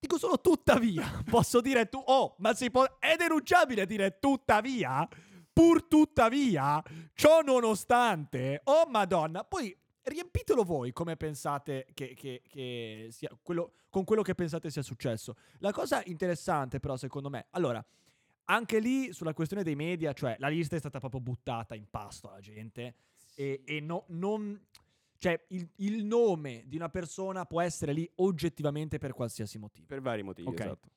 Dico 0.00 0.18
solo 0.18 0.40
tuttavia, 0.40 1.22
posso 1.28 1.60
dire 1.60 1.88
tu, 1.88 2.02
oh, 2.06 2.34
ma 2.38 2.54
si 2.54 2.70
può, 2.70 2.98
è 2.98 3.16
denunciabile 3.16 3.84
dire 3.86 4.18
tuttavia, 4.18 5.06
pur 5.52 5.84
tuttavia, 5.84 6.82
ciò 7.14 7.42
nonostante, 7.42 8.60
oh 8.64 8.86
madonna, 8.88 9.44
poi 9.44 9.76
riempitelo 10.02 10.62
voi 10.62 10.92
come 10.92 11.16
pensate 11.16 11.86
che, 11.92 12.14
che- 12.14 12.42
che 12.48 13.08
sia, 13.10 13.36
quello, 13.42 13.72
con 13.90 14.04
quello 14.04 14.22
che 14.22 14.34
pensate 14.34 14.70
sia 14.70 14.82
successo. 14.82 15.34
La 15.58 15.72
cosa 15.72 16.00
interessante 16.06 16.78
però 16.80 16.96
secondo 16.96 17.28
me, 17.28 17.46
allora, 17.50 17.84
anche 18.50 18.78
lì 18.78 19.12
sulla 19.12 19.34
questione 19.34 19.64
dei 19.64 19.74
media, 19.74 20.12
cioè 20.12 20.36
la 20.38 20.48
lista 20.48 20.76
è 20.76 20.78
stata 20.78 21.00
proprio 21.00 21.20
buttata 21.20 21.74
in 21.74 21.90
pasto 21.90 22.30
alla 22.30 22.40
gente 22.40 22.94
e, 23.34 23.62
e 23.64 23.80
no- 23.80 24.04
non... 24.08 24.58
Cioè 25.18 25.44
il, 25.48 25.68
il 25.76 26.04
nome 26.04 26.62
di 26.66 26.76
una 26.76 26.88
persona 26.88 27.44
può 27.44 27.60
essere 27.60 27.92
lì 27.92 28.08
oggettivamente 28.16 28.98
per 28.98 29.12
qualsiasi 29.12 29.58
motivo. 29.58 29.86
Per 29.86 30.00
vari 30.00 30.22
motivi, 30.22 30.48
Ok. 30.48 30.60
esatto. 30.60 30.90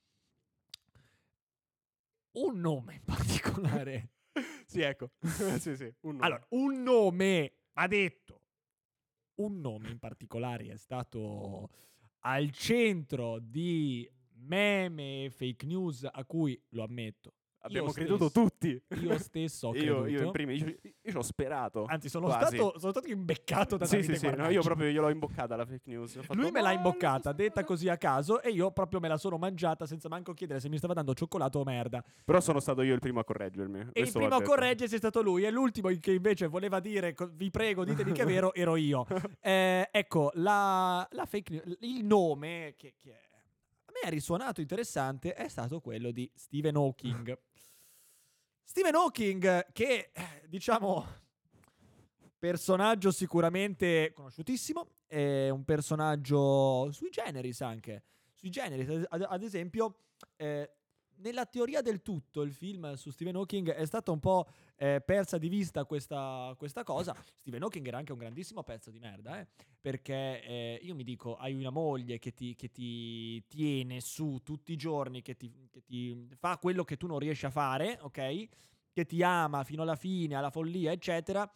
Un 2.33 2.59
nome 2.59 2.95
in 2.95 3.03
particolare. 3.03 4.11
sì, 4.65 4.81
ecco. 4.81 5.11
sì, 5.59 5.75
sì, 5.75 5.93
un 6.01 6.13
nome. 6.15 6.25
allora, 6.25 6.45
un 6.49 6.81
nome, 6.83 7.53
ha 7.73 7.87
detto, 7.87 8.41
un 9.41 9.59
nome 9.59 9.89
in 9.89 9.97
particolare 9.99 10.67
è 10.67 10.77
stato 10.77 11.69
al 12.19 12.51
centro 12.51 13.39
di 13.39 14.09
meme 14.33 15.25
e 15.25 15.29
fake 15.31 15.65
news 15.65 16.07
a 16.09 16.23
cui, 16.25 16.61
lo 16.69 16.83
ammetto, 16.83 17.33
Abbiamo 17.63 17.87
io 17.87 17.93
creduto 17.93 18.29
stesso- 18.29 18.47
tutti. 18.47 18.81
io 19.01 19.17
stesso 19.19 19.67
ho 19.67 19.75
io, 19.75 19.81
creduto. 19.81 20.07
io 20.07 20.23
in 20.23 20.31
primi, 20.31 20.55
io, 20.55 20.65
io 20.81 21.11
ci 21.11 21.15
ho 21.17 21.21
sperato. 21.21 21.85
Anzi, 21.87 22.09
sono 22.09 22.29
stato, 22.29 22.73
sono 22.79 22.91
stato 22.91 23.07
imbeccato 23.07 23.77
da 23.77 23.85
Sì, 23.85 23.97
Davide 23.97 24.13
sì, 24.13 24.19
sì, 24.19 24.25
no, 24.25 24.31
Guarnacci. 24.31 24.55
io 24.55 24.61
proprio 24.63 24.87
gliel'ho 24.89 25.09
imboccata 25.09 25.55
la 25.55 25.65
fake 25.65 25.81
news. 25.85 26.13
Fatto, 26.21 26.33
Lui 26.33 26.49
me 26.51 26.61
l'ha 26.61 26.69
"Ma 26.69 26.73
imboccata, 26.73 27.31
detta 27.31 27.63
cosa-" 27.63 27.69
così 27.71 27.87
a 27.89 27.97
caso, 27.97 28.41
e 28.41 28.49
io 28.49 28.71
proprio 28.71 28.99
me 28.99 29.07
la 29.07 29.17
sono 29.17 29.37
mangiata 29.37 29.85
senza 29.85 30.09
manco 30.09 30.33
chiedere 30.33 30.59
se 30.59 30.67
mi 30.69 30.77
stava 30.77 30.93
dando 30.93 31.13
cioccolato 31.13 31.59
o 31.59 31.63
merda. 31.63 32.03
Però 32.25 32.39
sono 32.41 32.59
stato 32.59 32.81
io 32.81 32.93
il 32.93 32.99
primo 32.99 33.19
a 33.19 33.23
correggermi. 33.23 33.89
E 33.93 34.01
il 34.01 34.11
primo 34.11 34.35
a 34.35 34.41
correggersi 34.41 34.95
è 34.95 34.97
stato 34.97 35.21
lui, 35.21 35.43
e 35.45 35.51
l'ultimo 35.51 35.89
che 35.99 36.11
invece 36.11 36.47
voleva 36.47 36.79
dire, 36.79 37.15
vi 37.33 37.49
prego, 37.49 37.85
ditemi 37.85 38.11
che 38.11 38.23
è 38.23 38.25
vero, 38.25 38.53
ero 38.55 38.75
io. 38.75 39.05
Eh, 39.39 39.87
ecco, 39.91 40.31
la, 40.33 41.07
la 41.11 41.25
fake 41.25 41.51
news, 41.53 41.77
il 41.81 42.03
nome 42.03 42.73
che, 42.75 42.95
che 42.99 43.11
a 43.11 43.91
me 43.93 43.99
è 44.07 44.09
risuonato 44.09 44.59
interessante 44.61 45.33
è 45.33 45.47
stato 45.47 45.79
quello 45.79 46.11
di 46.11 46.29
Stephen 46.35 46.75
Hawking. 46.75 47.37
Stephen 48.71 48.95
Hawking, 48.95 49.73
che 49.73 50.11
eh, 50.13 50.47
diciamo 50.47 51.05
personaggio 52.39 53.11
sicuramente 53.11 54.13
conosciutissimo, 54.13 54.91
è 55.07 55.49
un 55.49 55.65
personaggio 55.65 56.89
sui 56.93 57.09
generis 57.09 57.59
anche. 57.59 58.05
Sui 58.33 58.49
generis, 58.49 59.05
ad, 59.09 59.43
esempio, 59.43 60.03
eh, 60.37 60.71
nella 61.21 61.45
teoria 61.45 61.81
del 61.81 62.01
tutto, 62.01 62.41
il 62.41 62.53
film 62.53 62.93
su 62.95 63.11
Stephen 63.11 63.35
Hawking 63.35 63.69
è 63.71 63.85
stata 63.85 64.11
un 64.11 64.19
po' 64.19 64.47
eh, 64.75 65.01
persa 65.05 65.37
di 65.37 65.47
vista 65.49 65.85
questa, 65.85 66.53
questa 66.57 66.83
cosa. 66.83 67.15
Stephen 67.39 67.63
Hawking 67.63 67.87
era 67.87 67.97
anche 67.97 68.11
un 68.11 68.17
grandissimo 68.17 68.63
pezzo 68.63 68.91
di 68.91 68.99
merda, 68.99 69.39
eh, 69.39 69.47
perché 69.79 70.43
eh, 70.43 70.79
io 70.81 70.95
mi 70.95 71.03
dico, 71.03 71.35
hai 71.37 71.53
una 71.53 71.69
moglie 71.69 72.19
che 72.19 72.33
ti, 72.33 72.55
che 72.55 72.71
ti 72.71 73.43
tiene 73.47 74.01
su 74.01 74.41
tutti 74.43 74.73
i 74.73 74.77
giorni, 74.77 75.21
che 75.21 75.35
ti, 75.35 75.51
che 75.69 75.83
ti 75.83 76.27
fa 76.37 76.57
quello 76.57 76.83
che 76.83 76.97
tu 76.97 77.07
non 77.07 77.19
riesci 77.19 77.45
a 77.45 77.49
fare, 77.51 77.97
ok? 78.01 78.47
Che 78.91 79.05
ti 79.05 79.23
ama 79.23 79.63
fino 79.63 79.83
alla 79.83 79.95
fine, 79.95 80.35
alla 80.35 80.49
follia, 80.49 80.91
eccetera. 80.91 81.49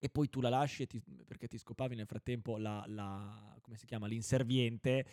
E 0.00 0.08
poi 0.10 0.28
tu 0.28 0.40
la 0.40 0.48
lasci 0.48 0.86
ti- 0.86 1.02
perché 1.26 1.48
ti 1.48 1.58
scopavi 1.58 1.96
nel 1.96 2.06
frattempo 2.06 2.56
la, 2.56 2.84
la- 2.86 3.56
come 3.60 3.76
si 3.76 3.84
chiama, 3.84 4.06
l'inserviente, 4.06 5.06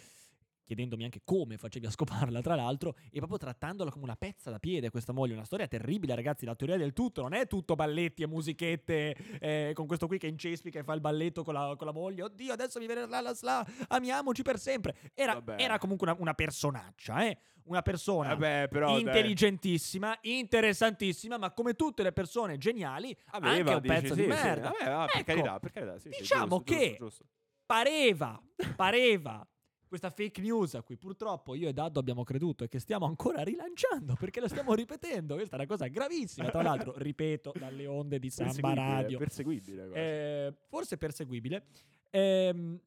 chiedendomi 0.65 1.03
anche 1.03 1.21
come 1.23 1.57
facevi 1.57 1.85
a 1.85 1.91
scoparla, 1.91 2.41
tra 2.41 2.55
l'altro, 2.55 2.95
e 3.11 3.17
proprio 3.17 3.37
trattandola 3.37 3.91
come 3.91 4.03
una 4.03 4.15
pezza 4.15 4.49
da 4.49 4.59
piede 4.59 4.89
questa 4.89 5.13
moglie. 5.13 5.33
Una 5.33 5.45
storia 5.45 5.67
terribile, 5.67 6.15
ragazzi. 6.15 6.45
La 6.45 6.55
teoria 6.55 6.77
del 6.77 6.93
tutto 6.93 7.21
non 7.21 7.33
è 7.33 7.47
tutto 7.47 7.75
balletti 7.75 8.23
e 8.23 8.27
musichette 8.27 9.15
eh, 9.39 9.71
con 9.73 9.87
questo 9.87 10.07
qui 10.07 10.17
che 10.17 10.27
incespica 10.27 10.79
e 10.79 10.83
fa 10.83 10.93
il 10.93 11.01
balletto 11.01 11.43
con 11.43 11.53
la, 11.53 11.73
con 11.77 11.87
la 11.87 11.93
moglie. 11.93 12.23
Oddio, 12.23 12.51
adesso 12.51 12.79
mi 12.79 12.85
viene 12.85 13.05
la 13.07 13.21
la 13.21 13.33
sla, 13.33 13.65
amiamoci 13.87 14.41
per 14.41 14.59
sempre. 14.59 14.95
Era, 15.13 15.41
era 15.55 15.77
comunque 15.77 16.09
una, 16.09 16.17
una 16.19 16.33
personaccia, 16.33 17.25
eh? 17.25 17.37
Una 17.65 17.81
persona 17.81 18.29
Vabbè, 18.29 18.67
però 18.69 18.91
dai, 18.91 19.01
intelligentissima, 19.01 20.15
interessantissima, 20.21 21.37
ma 21.37 21.51
come 21.51 21.73
tutte 21.73 22.03
le 22.03 22.11
persone 22.11 22.57
geniali, 22.59 23.15
aveva, 23.31 23.55
anche 23.55 23.73
un 23.73 23.81
dici, 23.81 23.93
pezzo 23.93 24.13
sì, 24.13 24.25
di 24.25 24.31
sì. 24.31 24.43
merda. 24.43 24.69
Vabbè, 24.69 24.91
va, 24.91 25.05
per 25.05 25.15
Ecco, 25.15 25.23
carità, 25.23 25.59
per 25.59 25.71
carità. 25.71 25.97
sì, 25.97 26.11
sì, 26.11 26.19
diciamo 26.19 26.57
giusto, 26.57 26.63
che- 26.63 26.87
giusto, 26.89 27.05
giusto. 27.05 27.25
pareva, 27.65 28.39
pareva 28.75 29.47
questa 29.87 30.09
fake 30.09 30.41
news 30.41 30.73
a 30.75 30.81
cui 30.81 30.97
purtroppo 30.97 31.55
io 31.55 31.67
e 31.67 31.73
Daddo 31.73 31.99
abbiamo 31.99 32.23
creduto 32.23 32.63
e 32.63 32.67
che 32.67 32.79
stiamo 32.79 33.05
ancora 33.05 33.43
rilanciando 33.43 34.15
perché 34.19 34.39
lo 34.39 34.47
stiamo 34.47 34.73
ripetendo. 34.73 35.35
Questa 35.35 35.55
è 35.55 35.59
una 35.59 35.67
cosa 35.67 35.87
gravissima, 35.87 36.49
tra 36.49 36.61
l'altro, 36.61 36.93
ripeto, 36.97 37.53
dalle 37.57 37.85
onde 37.85 38.19
di 38.19 38.29
Samba 38.29 38.73
Radio. 38.73 39.17
Perseguibile. 39.17 39.91
Eh, 39.93 40.53
forse 40.67 40.97
perseguibile. 40.97 41.65
Ehm, 42.11 42.79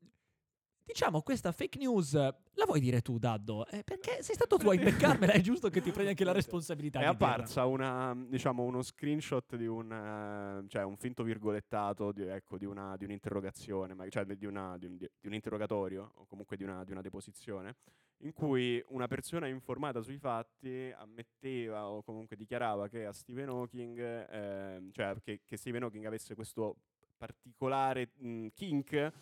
diciamo, 0.88 1.20
questa 1.20 1.52
fake 1.52 1.78
news, 1.78 2.14
la 2.14 2.64
vuoi 2.64 2.80
dire 2.80 3.02
tu, 3.02 3.18
Daddo? 3.18 3.66
Eh, 3.66 3.84
perché 3.84 4.22
sei 4.22 4.34
stato 4.34 4.56
tu 4.56 4.68
a 4.70 4.74
imbeccarmela, 4.74 5.32
è 5.32 5.40
giusto 5.40 5.68
che 5.68 5.82
ti 5.82 5.90
prendi 5.90 6.10
anche 6.10 6.24
la 6.24 6.32
responsabilità. 6.40 7.00
È 7.00 7.04
apparsa 7.04 7.66
una, 7.66 8.16
diciamo, 8.26 8.62
uno 8.62 8.80
screenshot 8.82 9.54
di 9.54 9.66
un, 9.66 9.92
eh, 9.92 10.68
cioè 10.68 10.82
un 10.84 10.96
finto 10.96 11.22
virgolettato 11.22 12.10
di, 12.10 12.22
ecco, 12.22 12.56
di, 12.56 12.64
una, 12.64 12.96
di 12.96 13.04
un'interrogazione, 13.04 13.92
ma- 13.92 14.08
cioè 14.08 14.24
di, 14.24 14.46
una- 14.46 14.78
di 14.78 14.86
un, 14.86 14.96
di 14.96 15.26
un 15.26 15.34
interrogatorio 15.34 16.12
o 16.14 16.26
comunque 16.26 16.56
di 16.56 16.64
una, 16.64 16.82
di 16.84 16.92
una 16.92 17.02
deposizione, 17.02 17.76
in 18.22 18.32
cui 18.32 18.82
una 18.88 19.06
persona 19.06 19.46
informata 19.46 20.00
sui 20.00 20.18
fatti 20.18 20.90
ammetteva 20.96 21.86
o 21.88 22.02
comunque 22.02 22.34
dichiarava 22.34 22.88
che 22.88 23.04
a 23.04 23.12
Stephen 23.12 23.50
Hawking, 23.50 23.98
ehm, 24.30 24.90
cioè 24.90 25.14
che, 25.22 25.42
che 25.44 25.56
Stephen 25.58 25.82
Hawking 25.82 26.06
avesse 26.06 26.34
questo 26.34 26.76
particolare 27.16 28.10
mh, 28.16 28.46
kink 28.54 29.12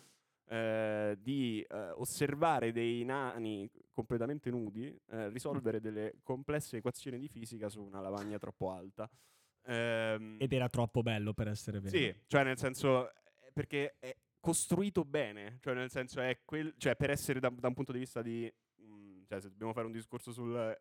eh, 0.49 1.17
di 1.19 1.61
eh, 1.69 1.89
osservare 1.91 2.71
dei 2.71 3.03
nani 3.03 3.69
completamente 3.91 4.49
nudi 4.49 4.87
eh, 5.09 5.29
risolvere 5.29 5.79
delle 5.81 6.15
complesse 6.23 6.77
equazioni 6.77 7.19
di 7.19 7.27
fisica 7.27 7.69
su 7.69 7.81
una 7.81 7.99
lavagna 7.99 8.37
troppo 8.37 8.71
alta. 8.71 9.09
Ehm, 9.65 10.37
Ed 10.39 10.53
era 10.53 10.69
troppo 10.69 11.01
bello 11.01 11.33
per 11.33 11.47
essere 11.49 11.79
vero. 11.79 11.95
sì, 11.95 12.13
cioè 12.27 12.43
nel 12.43 12.57
senso, 12.57 13.09
eh, 13.09 13.51
perché 13.51 13.95
è 13.99 14.15
costruito 14.39 15.03
bene, 15.03 15.57
cioè 15.59 15.73
nel 15.73 15.89
senso 15.89 16.21
è 16.21 16.39
quel, 16.45 16.73
cioè 16.77 16.95
per 16.95 17.09
essere 17.09 17.39
da, 17.39 17.49
da 17.49 17.67
un 17.67 17.73
punto 17.73 17.91
di 17.91 17.99
vista 17.99 18.21
di, 18.21 18.49
mm, 18.81 19.23
cioè 19.27 19.41
se 19.41 19.49
dobbiamo 19.49 19.73
fare 19.73 19.85
un 19.87 19.91
discorso 19.91 20.31
sul, 20.31 20.55
eh, 20.55 20.79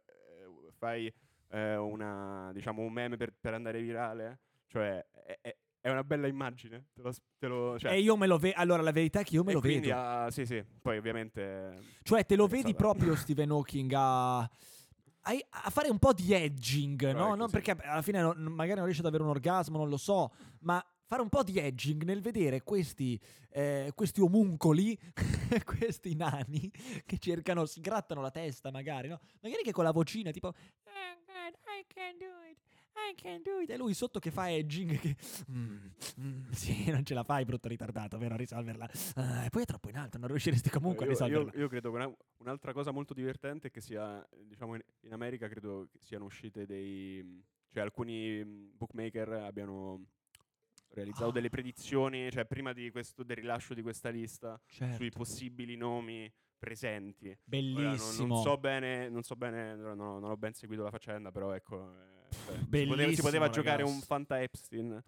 fai 0.72 1.12
una, 1.48 2.50
diciamo 2.52 2.82
un 2.82 2.92
meme 2.92 3.16
per, 3.16 3.32
per 3.32 3.54
andare 3.54 3.80
virale, 3.80 4.40
cioè 4.66 5.04
è, 5.24 5.38
è- 5.40 5.56
è 5.86 5.90
una 5.90 6.04
bella 6.04 6.26
immagine, 6.26 6.86
te 6.94 7.02
lo, 7.02 7.12
te 7.38 7.46
lo- 7.46 7.78
cioè, 7.78 7.92
E 7.92 8.00
io 8.00 8.16
me 8.16 8.26
lo 8.26 8.38
vedo. 8.38 8.58
Allora, 8.58 8.82
la 8.82 8.90
verità 8.92 9.20
è 9.20 9.24
che 9.24 9.34
io 9.36 9.44
me 9.44 9.50
e 9.52 9.54
lo 9.54 9.60
quindi 9.60 9.88
vedo. 9.88 9.98
ha- 10.00 10.30
sì 10.30 10.44
sì, 10.44 10.62
poi 10.82 10.98
ovviamente... 10.98 11.78
Cioè, 12.02 12.26
te 12.26 12.34
lo 12.36 12.46
vedi 12.46 12.72
stata- 12.72 12.76
proprio 12.76 13.14
Stephen 13.16 13.50
Hawking 13.50 13.92
a. 13.94 14.38
a- 14.40 14.50
fare 15.70 15.88
un 15.88 15.98
po' 15.98 16.12
di 16.12 16.32
edging, 16.32 17.12
no? 17.12 17.46
Sì. 17.46 17.50
perché 17.52 17.70
alla 17.72 18.02
fine 18.02 18.20
non- 18.20 18.38
magari 18.52 18.76
non 18.76 18.84
riesce 18.84 19.02
ad 19.02 19.08
avere 19.08 19.22
un 19.22 19.28
orgasmo, 19.30 19.76
non 19.78 19.88
lo 19.88 19.96
so, 19.96 20.32
ma 20.60 20.84
fare 21.08 21.22
un 21.22 21.28
po' 21.28 21.42
di 21.44 21.56
edging 21.58 22.02
nel 22.02 22.20
vedere 22.20 22.62
questi, 22.62 23.20
eh, 23.50 23.92
questi 23.94 24.20
omuncoli, 24.20 24.98
questi 25.64 26.14
nani 26.16 26.68
che 27.04 27.18
cercano, 27.18 27.64
si 27.64 27.80
grattano 27.80 28.20
la 28.20 28.30
testa 28.32 28.70
magari, 28.72 29.06
no? 29.08 29.20
Magari 29.40 29.62
che 29.62 29.70
con 29.72 29.84
la 29.84 29.92
vocina 29.92 30.30
tipo 30.32 30.48
"Oh 30.48 30.52
God, 31.26 31.54
I 31.78 31.84
can 31.86 32.16
do 32.18 32.24
it, 32.50 32.58
I 33.10 33.14
can 33.14 33.42
do 33.42 33.60
it. 33.60 33.70
E 33.70 33.76
lui 33.76 33.94
sotto 33.94 34.18
che 34.18 34.30
fa 34.30 34.50
edging 34.50 34.98
che 34.98 35.16
"Mm, 35.50 35.86
mm, 36.20 36.50
sì, 36.50 36.90
non 36.90 37.04
ce 37.04 37.14
la 37.14 37.22
fai 37.24 37.44
brutto 37.44 37.68
ritardato, 37.68 38.18
vero, 38.18 38.34
a 38.34 38.36
risolverla. 38.36 38.88
Ah, 39.14 39.44
e 39.44 39.48
poi 39.50 39.62
è 39.62 39.64
troppo 39.66 39.88
in 39.88 39.96
alto, 39.96 40.18
non 40.18 40.28
riusciresti 40.28 40.70
comunque 40.70 41.04
a 41.04 41.06
io, 41.08 41.12
risolverla. 41.12 41.52
io- 41.54 41.58
io 41.60 41.68
credo 41.68 41.90
che 41.90 41.96
una- 41.96 42.16
un'altra 42.38 42.72
cosa 42.72 42.90
molto 42.90 43.14
divertente 43.14 43.68
è 43.68 43.70
che 43.70 43.80
sia, 43.80 44.26
diciamo, 44.44 44.74
in, 44.74 44.82
in 45.02 45.12
America 45.12 45.48
credo 45.48 45.88
che 45.90 45.98
siano 46.00 46.24
uscite 46.24 46.66
dei, 46.66 47.42
cioè 47.70 47.82
alcuni 47.82 48.42
mm, 48.44 48.70
bookmaker 48.76 49.28
abbiano 49.32 50.06
realizzato 50.88 51.28
Ah. 51.28 51.32
delle 51.32 51.50
predizioni, 51.50 52.30
cioè 52.30 52.46
prima 52.46 52.72
di 52.72 52.90
questo, 52.90 53.22
del 53.22 53.36
rilascio 53.36 53.74
di 53.74 53.82
questa 53.82 54.08
lista, 54.08 54.58
Certo. 54.66 54.96
sui 54.96 55.10
possibili 55.10 55.76
nomi 55.76 56.32
presenti. 56.66 57.26
Ora, 57.28 57.36
non- 57.36 57.44
Bellissimo. 57.44 58.26
non, 58.34 58.42
so 58.42 58.56
bene, 58.58 59.08
non 59.08 59.22
so 59.22 59.36
bene, 59.36 59.72
ora 59.74 59.94
non, 59.94 60.06
ho- 60.08 60.18
non 60.18 60.30
ho 60.30 60.36
ben 60.36 60.52
seguito 60.52 60.82
la 60.82 60.90
faccenda, 60.90 61.30
però 61.30 61.52
ecco, 61.52 61.92
eh, 61.92 62.28
cioè, 62.30 62.38
si, 62.38 62.42
poteva, 62.44 62.60
si 62.60 62.66
bellissimo, 62.96 63.28
poteva 63.28 63.48
giocare 63.48 63.82
un. 63.84 64.00
Fanta 64.00 64.42
Epstein. 64.42 65.02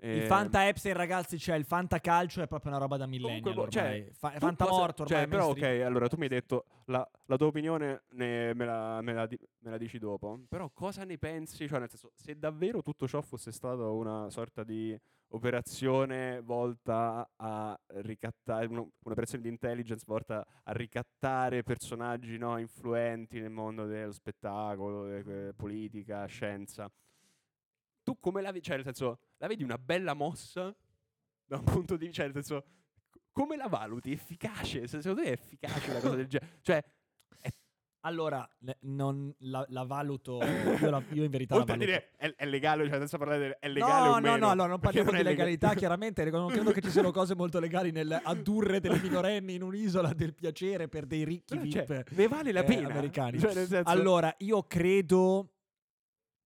Il 0.00 0.22
eh, 0.22 0.26
Fanta 0.26 0.68
Epstein, 0.68 0.94
ragazzi, 0.94 1.38
cioè 1.40 1.56
il 1.56 1.64
Fanta 1.64 1.98
Calcio 1.98 2.40
è 2.40 2.46
proprio 2.46 2.70
una 2.70 2.80
roba 2.80 2.96
da 2.96 3.04
Comunque, 3.06 3.30
millennial 3.30 3.54
boh, 3.54 3.68
cioè. 3.68 4.08
Fa- 4.12 4.30
Fanta 4.38 4.64
cosa- 4.66 4.78
morto 4.78 5.02
ormai. 5.02 5.18
Cioè, 5.18 5.28
però, 5.28 5.48
ok, 5.48 5.62
allora 5.84 6.06
tu 6.06 6.16
mi 6.16 6.22
hai 6.24 6.28
detto 6.28 6.66
la, 6.84 7.10
la 7.26 7.36
tua 7.36 7.46
opinione 7.48 8.04
ne- 8.10 8.54
me, 8.54 8.64
la, 8.64 9.00
me 9.02 9.12
la 9.12 9.26
di- 9.26 9.40
me 9.60 9.70
la 9.70 9.76
dici 9.76 9.98
dopo. 9.98 10.38
Però 10.48 10.70
cosa 10.72 11.02
ne 11.04 11.18
pensi? 11.18 11.66
Cioè, 11.66 11.80
nel 11.80 11.88
senso, 11.88 12.12
se 12.14 12.38
davvero 12.38 12.80
tutto 12.82 13.08
ciò 13.08 13.20
fosse 13.22 13.50
stato 13.50 13.96
una 13.96 14.30
sorta 14.30 14.62
di 14.62 14.96
operazione 15.30 16.40
volta 16.40 17.28
a 17.36 17.78
ricattare, 17.98 18.66
uno- 18.66 18.92
un'operazione 19.02 19.42
di 19.42 19.48
intelligence 19.50 20.04
volta 20.06 20.44
a 20.64 20.72
ricattare 20.72 21.62
personaggi 21.62 22.38
no, 22.38 22.58
influenti 22.58 23.40
nel 23.40 23.50
mondo 23.50 23.86
dello 23.86 24.12
spettacolo, 24.12 25.04
de- 25.06 25.52
politica, 25.54 26.24
scienza. 26.26 26.90
Tu 28.02 28.18
come 28.20 28.40
la 28.40 28.48
vedi? 28.52 28.62
Cioè, 28.64 28.76
nel 28.76 28.84
senso, 28.84 29.18
la 29.36 29.46
vedi 29.46 29.62
una 29.62 29.78
bella 29.78 30.14
mossa 30.14 30.74
da 31.44 31.56
un 31.58 31.64
punto 31.64 31.96
di 31.96 32.06
vista, 32.06 32.22
cioè, 32.22 32.32
nel 32.32 32.42
senso, 32.44 32.64
come 33.32 33.56
la 33.56 33.68
valuti? 33.68 34.12
Efficace? 34.12 34.86
Se- 34.86 35.00
Secondo 35.02 35.22
te 35.22 35.28
è 35.28 35.32
efficace 35.32 35.90
una 35.90 36.00
cosa 36.00 36.14
del 36.16 36.26
genere? 36.26 36.58
Cioè, 36.62 36.82
Allora, 38.02 38.48
non 38.82 39.34
la, 39.40 39.64
la 39.70 39.82
valuto. 39.84 40.38
Io, 40.80 40.90
la- 40.90 41.02
io 41.10 41.24
in 41.24 41.30
verità 41.30 41.54
la 41.54 41.60
oltre 41.60 41.74
a 41.74 41.78
valuto. 41.78 41.98
dire 41.98 42.12
è, 42.16 42.34
è 42.36 42.46
legale, 42.46 42.88
cioè 42.88 42.98
senza 42.98 43.18
parlare 43.18 43.38
del 43.40 43.56
è 43.58 43.68
legale 43.68 44.08
no, 44.08 44.14
o 44.14 44.14
no, 44.14 44.20
meno. 44.20 44.36
no, 44.36 44.50
allora 44.50 44.68
non 44.68 44.78
perché 44.78 45.02
parliamo 45.02 45.22
di 45.22 45.28
legalità, 45.28 45.74
chiaramente. 45.74 46.24
Non 46.30 46.48
credo 46.48 46.70
che 46.70 46.80
ci 46.80 46.90
siano 46.90 47.10
cose 47.12 47.34
molto 47.34 47.58
legali 47.58 47.90
nel 47.90 48.20
addurre 48.22 48.80
delle 48.80 49.00
minorenni 49.00 49.54
in 49.54 49.62
un'isola 49.62 50.12
del 50.12 50.32
piacere 50.34 50.88
per 50.88 51.06
dei 51.06 51.24
ricchi 51.24 51.70
cioè, 51.70 51.84
VIP. 51.84 52.10
ne 52.12 52.28
vale 52.28 52.52
la 52.52 52.60
eh, 52.60 52.64
pena? 52.64 52.88
americani. 52.88 53.38
Cioè, 53.38 53.52
senso, 53.52 53.82
Allora, 53.90 54.32
io 54.38 54.62
credo. 54.62 55.52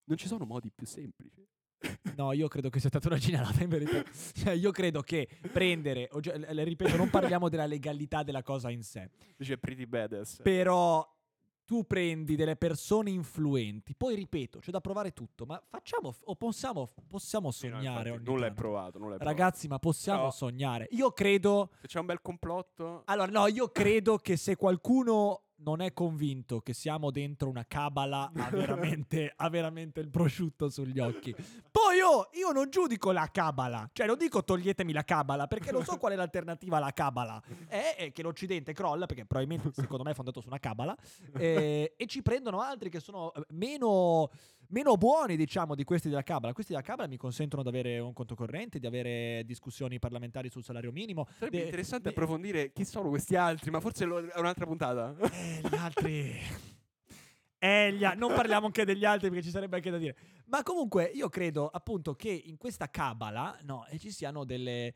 non 0.05 0.17
ci 0.17 0.27
sono 0.27 0.45
modi 0.47 0.71
più 0.75 0.87
semplici. 0.87 1.47
No, 2.17 2.33
io 2.33 2.47
credo 2.49 2.69
che 2.69 2.79
sia 2.79 2.89
stata 2.91 3.09
una 3.09 3.17
ginalata 3.19 3.63
in 3.63 3.69
verità. 3.69 4.03
Cioè, 4.35 4.53
io 4.53 4.71
credo 4.71 5.01
che 5.01 5.29
prendere, 5.51 6.09
oggi- 6.13 6.31
le 6.37 6.65
ripeto, 6.65 6.97
non 6.97 7.11
parliamo 7.11 7.49
della 7.49 7.67
legalità 7.67 8.23
della 8.23 8.43
cosa 8.43 8.71
in 8.71 8.83
sé, 8.83 9.11
Dice 9.37 9.57
pretty 9.59 9.87
badass. 9.87 10.43
però 10.43 11.07
tu 11.65 11.85
prendi 11.87 12.37
delle 12.37 12.57
persone 12.57 13.11
influenti, 13.11 13.95
poi 13.95 14.15
ripeto, 14.15 14.59
c'è 14.59 14.71
da 14.71 14.81
provare 14.81 15.13
tutto, 15.13 15.47
ma 15.47 15.63
facciamo 15.69 16.15
o 16.25 16.35
possiamo, 16.37 16.93
possiamo 17.07 17.51
Sì, 17.51 17.69
no, 17.69 17.77
sognare 17.77 18.09
infatti, 18.11 18.11
ogni 18.11 18.25
nulla 18.25 18.47
è 18.47 18.53
provato, 18.53 18.99
nulla 18.99 19.15
è 19.15 19.19
provato. 19.19 19.39
Ragazzi, 19.39 19.69
ma 19.69 19.79
possiamo 19.79 20.19
Però- 20.19 20.31
sognare. 20.31 20.89
Io 20.91 21.11
credo 21.13 21.71
Se 21.81 21.87
c'è 21.89 21.99
un 21.99 22.07
bel 22.07 22.21
complotto... 22.21 23.03
Allora, 23.07 23.31
no, 23.31 23.47
io 23.47 23.69
credo 23.69 24.19
che 24.19 24.37
se 24.37 24.57
qualcuno 24.57 25.45
non 25.65 25.81
è 25.81 25.93
convinto 25.93 26.61
che 26.61 26.73
siamo 26.73 27.11
dentro 27.11 27.49
una 27.49 27.65
cabala, 27.67 28.31
ha 28.35 28.51
veramente, 28.51 29.33
ha 29.37 29.49
veramente 29.49 30.01
il 30.01 30.11
prosciutto 30.11 30.69
sugli 30.69 30.99
occhi. 30.99 31.35
Poi 31.71 31.97
io, 31.97 32.29
io 32.33 32.53
non 32.53 32.71
giudico 32.71 33.13
la 33.13 33.29
cabala, 33.33 33.89
cioè 33.93 34.07
non 34.07 34.19
dico 34.19 34.45
toglietemi 34.45 34.93
la 34.93 35.05
cabala, 35.05 35.47
perché 35.47 35.73
non 35.73 35.85
so 35.85 35.97
qual 35.97 36.13
è 36.13 36.17
l'alternativa 36.17 36.77
alla 36.77 36.93
cabala. 36.93 37.43
È, 37.67 37.95
è 37.97 38.13
che 38.13 38.23
l'Occidente 38.23 38.73
crolla, 38.73 39.07
perché 39.07 39.25
probabilmente 39.25 39.71
secondo 39.73 40.05
me 40.05 40.11
è 40.11 40.15
fondato 40.15 40.41
su 40.41 40.49
una 40.49 40.59
cabala, 40.59 40.97
eh, 41.37 41.95
e 41.97 42.07
ci 42.07 42.23
prendono 42.23 42.61
altri 42.61 42.91
che 42.91 43.01
sono 43.01 43.33
eh, 43.33 43.45
meno, 43.51 44.31
meno 44.73 44.97
buoni, 44.97 45.37
diciamo, 45.37 45.75
di 45.75 45.85
questi 45.85 46.09
della 46.09 46.23
cabala. 46.23 46.53
Questi 46.53 46.73
della 46.73 46.85
cabala 46.85 47.09
mi 47.09 47.17
consentono 47.17 47.63
di 47.63 47.69
avere 47.69 47.99
un 47.99 48.13
conto 48.13 48.35
corrente, 48.35 48.79
di 48.79 48.87
avere 48.87 49.43
discussioni 49.47 49.99
parlamentari 49.99 50.51
sul 50.51 50.65
salario 50.65 50.91
minimo. 50.93 51.27
Sarebbe 51.39 51.59
de- 51.59 51.65
interessante 51.65 52.05
de- 52.05 52.09
approfondire 52.11 52.73
chi 52.73 52.85
sono 52.85 53.09
questi 53.09 53.37
altri, 53.37 53.71
ma 53.71 53.81
forse 53.81 54.05
lo- 54.05 54.27
è 54.27 54.39
un'altra 54.39 54.67
puntata. 54.67 55.15
Eh, 55.31 55.61
gli 55.69 55.75
altri. 55.77 56.41
Eh, 57.59 57.93
gli 57.93 58.03
a- 58.05 58.15
non 58.15 58.35
parliamo 58.35 58.67
anche 58.67 58.85
degli 58.85 59.05
altri 59.05 59.29
perché 59.29 59.45
ci 59.45 59.51
sarebbe 59.51 59.77
anche 59.77 59.91
da 59.91 59.99
dire. 59.99 60.17
Ma 60.47 60.63
comunque 60.63 61.05
io 61.05 61.29
credo 61.29 61.69
appunto 61.69 62.15
che 62.15 62.31
in 62.31 62.57
questa 62.57 62.91
cabala 62.91 63.57
no, 63.63 63.87
ci 63.99 64.11
siano 64.11 64.45
delle... 64.45 64.93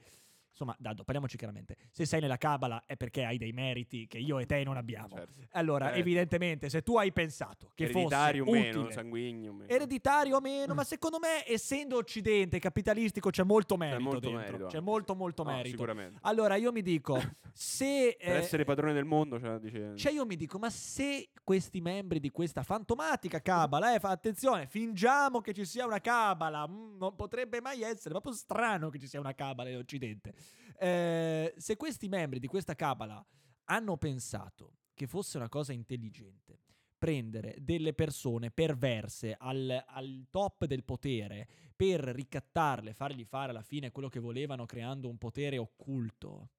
Insomma, 0.59 0.75
Dado, 0.79 1.05
parliamoci 1.05 1.37
chiaramente. 1.37 1.77
Se 1.91 2.07
sei 2.07 2.19
nella 2.23 2.39
cabala 2.39 2.83
è 2.87 2.97
perché 2.97 3.25
hai 3.25 3.37
dei 3.37 3.53
meriti 3.53 4.07
che 4.07 4.17
io 4.17 4.39
e 4.39 4.47
te 4.47 4.65
non 4.65 4.79
abbiamo. 4.79 5.15
Certo. 5.15 5.43
Allora, 5.51 5.93
Eh. 5.93 5.99
evidentemente, 5.99 6.71
se 6.71 6.83
tu 6.83 6.97
hai 6.97 7.13
pensato 7.13 7.73
che 7.75 7.85
Ereditario 7.85 8.45
fosse 8.47 8.59
meno, 8.59 8.81
utile, 8.81 8.93
sanguigno 8.95 9.53
meno. 9.53 9.69
ereditario 9.71 10.37
o 10.39 10.41
meno, 10.41 10.73
ma 10.73 10.83
secondo 10.83 11.19
me, 11.19 11.47
essendo 11.47 11.97
occidente 11.99 12.59
capitalistico, 12.59 13.29
c'è 13.29 13.43
molto 13.43 13.77
merito 13.77 14.01
molto 14.01 14.21
dentro. 14.31 14.39
merito 14.47 14.67
c'è 14.69 14.81
molto, 14.81 15.15
molto 15.15 15.43
No, 15.43 15.51
merito. 15.51 15.69
Sicuramente. 15.77 16.19
Allora, 16.23 16.55
io 16.57 16.73
mi 16.73 16.81
dico, 16.81 17.21
se... 17.53 18.17
Per 18.19 18.27
eh, 18.31 18.37
essere 18.39 18.65
padrone 18.65 18.95
del 18.95 19.05
mondo, 19.05 19.39
cioè, 19.39 19.59
dice... 19.59 19.95
cioè 19.95 20.11
io 20.13 20.25
mi 20.25 20.37
dico, 20.37 20.59
ma 20.59 20.71
se 20.71 21.29
questi 21.45 21.83
membri 21.83 22.19
di 22.19 22.31
questa 22.31 22.63
fantomatica 22.63 23.43
cabala, 23.43 23.95
eh, 23.95 23.99
fa 24.01 24.09
attenzione, 24.09 24.67
fingiamo 24.67 25.43
che 25.43 25.53
ci 25.53 25.67
sia 25.67 25.85
una 25.85 26.01
cabala, 26.01 26.67
mm, 26.67 26.97
non 26.97 27.15
potrebbe 27.15 27.61
mai 27.61 27.83
essere, 27.83 28.09
proprio 28.11 28.33
strano 28.33 28.89
che 28.89 28.99
ci 28.99 29.07
sia 29.07 29.21
una 29.21 29.35
cabala 29.35 29.69
in 29.69 29.77
Occidente. 29.77 30.33
Eh, 30.79 31.55
se 31.57 31.77
questi 31.77 32.09
membri 32.09 32.39
di 32.39 32.47
questa 32.47 32.75
cabala 32.75 33.25
hanno 33.65 33.97
pensato 33.97 34.79
che 34.95 35.07
fosse 35.07 35.37
una 35.37 35.49
cosa 35.49 35.73
intelligente 35.73 36.61
prendere 36.99 37.57
delle 37.59 37.93
persone 37.93 38.51
perverse 38.51 39.37
al, 39.39 39.85
al 39.87 40.27
top 40.31 40.65
del 40.65 40.85
potere 40.85 41.47
per 41.77 42.01
ricattarle, 42.01 42.95
fargli 42.95 43.25
fare 43.25 43.51
alla 43.51 43.63
fine 43.63 43.91
quello 43.93 44.09
che 44.09 44.19
volevano 44.19 44.65
creando 44.65 45.09
un 45.09 45.19
potere 45.19 45.59
occulto. 45.59 46.51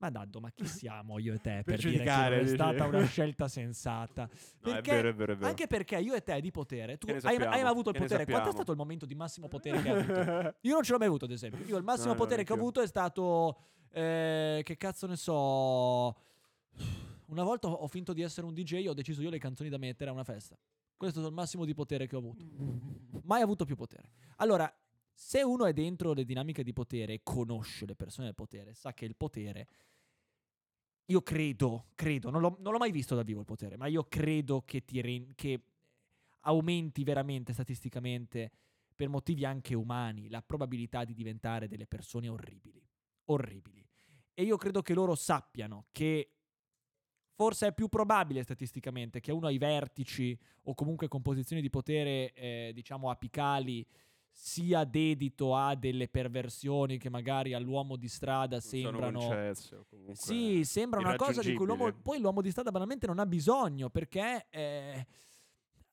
Ma 0.00 0.08
Daddo, 0.08 0.40
ma 0.40 0.50
chi 0.50 0.66
siamo 0.66 1.18
io 1.18 1.34
e 1.34 1.38
te 1.40 1.60
per, 1.62 1.76
Per 1.76 1.90
dire 1.90 2.04
che 2.04 2.40
è 2.40 2.46
stata 2.46 2.86
una 2.86 3.04
scelta 3.06 3.48
sensata? 3.48 4.22
No, 4.62 4.70
è 4.70 4.74
Perché- 4.74 4.92
vero, 4.92 5.08
è 5.10 5.14
vero, 5.14 5.32
è 5.32 5.36
vero. 5.36 5.48
Anche 5.48 5.66
perché 5.66 5.98
io 5.98 6.14
e 6.14 6.22
te 6.22 6.40
di 6.40 6.50
potere, 6.50 6.96
tu 6.96 7.06
hai, 7.22 7.36
hai 7.36 7.60
avuto 7.60 7.90
il 7.90 7.98
potere? 7.98 8.24
Quanto 8.24 8.48
è 8.48 8.52
stato 8.52 8.70
il 8.70 8.78
momento 8.78 9.04
di 9.04 9.14
massimo 9.14 9.46
potere 9.48 9.82
che 9.82 9.90
hai 9.90 10.00
avuto? 10.00 10.56
Io 10.62 10.72
non 10.72 10.82
ce 10.82 10.92
l'ho 10.92 10.98
mai 10.98 11.06
avuto, 11.08 11.26
ad 11.26 11.32
esempio. 11.32 11.64
Io 11.66 11.76
il 11.76 11.84
massimo 11.84 12.08
No, 12.08 12.12
no, 12.14 12.18
potere 12.18 12.44
che 12.44 12.52
ho 12.52 12.56
avuto 12.56 12.80
è 12.80 12.86
stato. 12.86 13.58
eh, 13.90 14.62
che 14.64 14.76
cazzo 14.78 15.06
ne 15.06 15.16
so. 15.16 16.16
Una 17.26 17.44
volta 17.44 17.68
ho 17.68 17.72
ho 17.74 17.86
finto 17.86 18.12
di 18.14 18.22
essere 18.22 18.46
un 18.46 18.54
DJ 18.54 18.84
e 18.84 18.88
ho 18.88 18.94
deciso 18.94 19.20
io 19.22 19.30
le 19.30 19.38
canzoni 19.38 19.68
da 19.68 19.76
mettere 19.78 20.08
a 20.10 20.12
una 20.14 20.24
festa. 20.24 20.56
Questo 20.96 21.18
è 21.18 21.20
stato 21.22 21.28
il 21.28 21.34
massimo 21.34 21.64
di 21.66 21.74
potere 21.74 22.06
che 22.06 22.16
ho 22.16 22.18
avuto. 22.20 22.44
Mai 23.24 23.42
avuto 23.42 23.64
più 23.66 23.76
potere. 23.76 24.10
Allora, 24.36 24.72
se 25.12 25.42
uno 25.42 25.66
è 25.66 25.72
dentro 25.74 26.12
le 26.14 26.24
dinamiche 26.24 26.62
di 26.64 26.72
potere 26.72 27.12
e 27.14 27.20
conosce 27.22 27.84
le 27.86 27.94
persone 27.94 28.26
del 28.26 28.34
potere, 28.34 28.72
sa 28.74 28.94
che 28.94 29.04
il 29.04 29.14
potere. 29.14 29.66
Io 31.10 31.22
credo, 31.22 31.86
credo, 31.96 32.30
non 32.30 32.40
l'ho, 32.40 32.56
non 32.60 32.72
l'ho 32.72 32.78
mai 32.78 32.92
visto 32.92 33.16
dal 33.16 33.24
vivo 33.24 33.40
il 33.40 33.46
potere, 33.46 33.76
ma 33.76 33.86
io 33.86 34.04
credo 34.04 34.62
che, 34.62 34.84
ti 34.84 35.00
ren- 35.00 35.34
che 35.34 35.60
aumenti 36.42 37.02
veramente 37.02 37.52
statisticamente, 37.52 38.50
per 38.94 39.08
motivi 39.08 39.44
anche 39.44 39.74
umani, 39.74 40.28
la 40.28 40.40
probabilità 40.40 41.04
di 41.04 41.14
diventare 41.14 41.66
delle 41.66 41.86
persone 41.86 42.28
orribili. 42.28 42.86
Orribili. 43.24 43.86
e 44.34 44.42
io 44.42 44.56
credo 44.56 44.82
che 44.82 44.94
loro 44.94 45.14
sappiano 45.14 45.86
che 45.92 46.32
forse 47.34 47.68
è 47.68 47.72
più 47.72 47.88
probabile 47.88 48.42
statisticamente 48.42 49.20
che 49.20 49.32
uno 49.32 49.46
ai 49.46 49.58
vertici 49.58 50.38
o 50.64 50.74
comunque 50.74 51.08
con 51.08 51.22
posizioni 51.22 51.62
di 51.62 51.70
potere, 51.70 52.32
eh, 52.32 52.70
diciamo, 52.74 53.10
apicali 53.10 53.86
sia 54.32 54.84
dedito 54.84 55.54
a 55.54 55.74
delle 55.74 56.08
perversioni 56.08 56.98
che 56.98 57.10
magari 57.10 57.52
all'uomo 57.52 57.96
di 57.96 58.08
strada 58.08 58.60
sembrano... 58.60 59.20
Sono 59.20 59.34
concesse 59.34 59.76
o 59.76 59.86
comunque 59.88 60.14
Sì, 60.14 60.64
sembra 60.64 61.00
una 61.00 61.16
cosa 61.16 61.42
di 61.42 61.54
cui 61.54 61.66
l'uomo, 61.66 61.92
poi 61.92 62.18
l'uomo 62.18 62.40
di 62.40 62.50
strada 62.50 62.70
banalmente 62.70 63.06
non 63.06 63.18
ha 63.18 63.26
bisogno 63.26 63.90
perché 63.90 64.46
eh, 64.50 65.06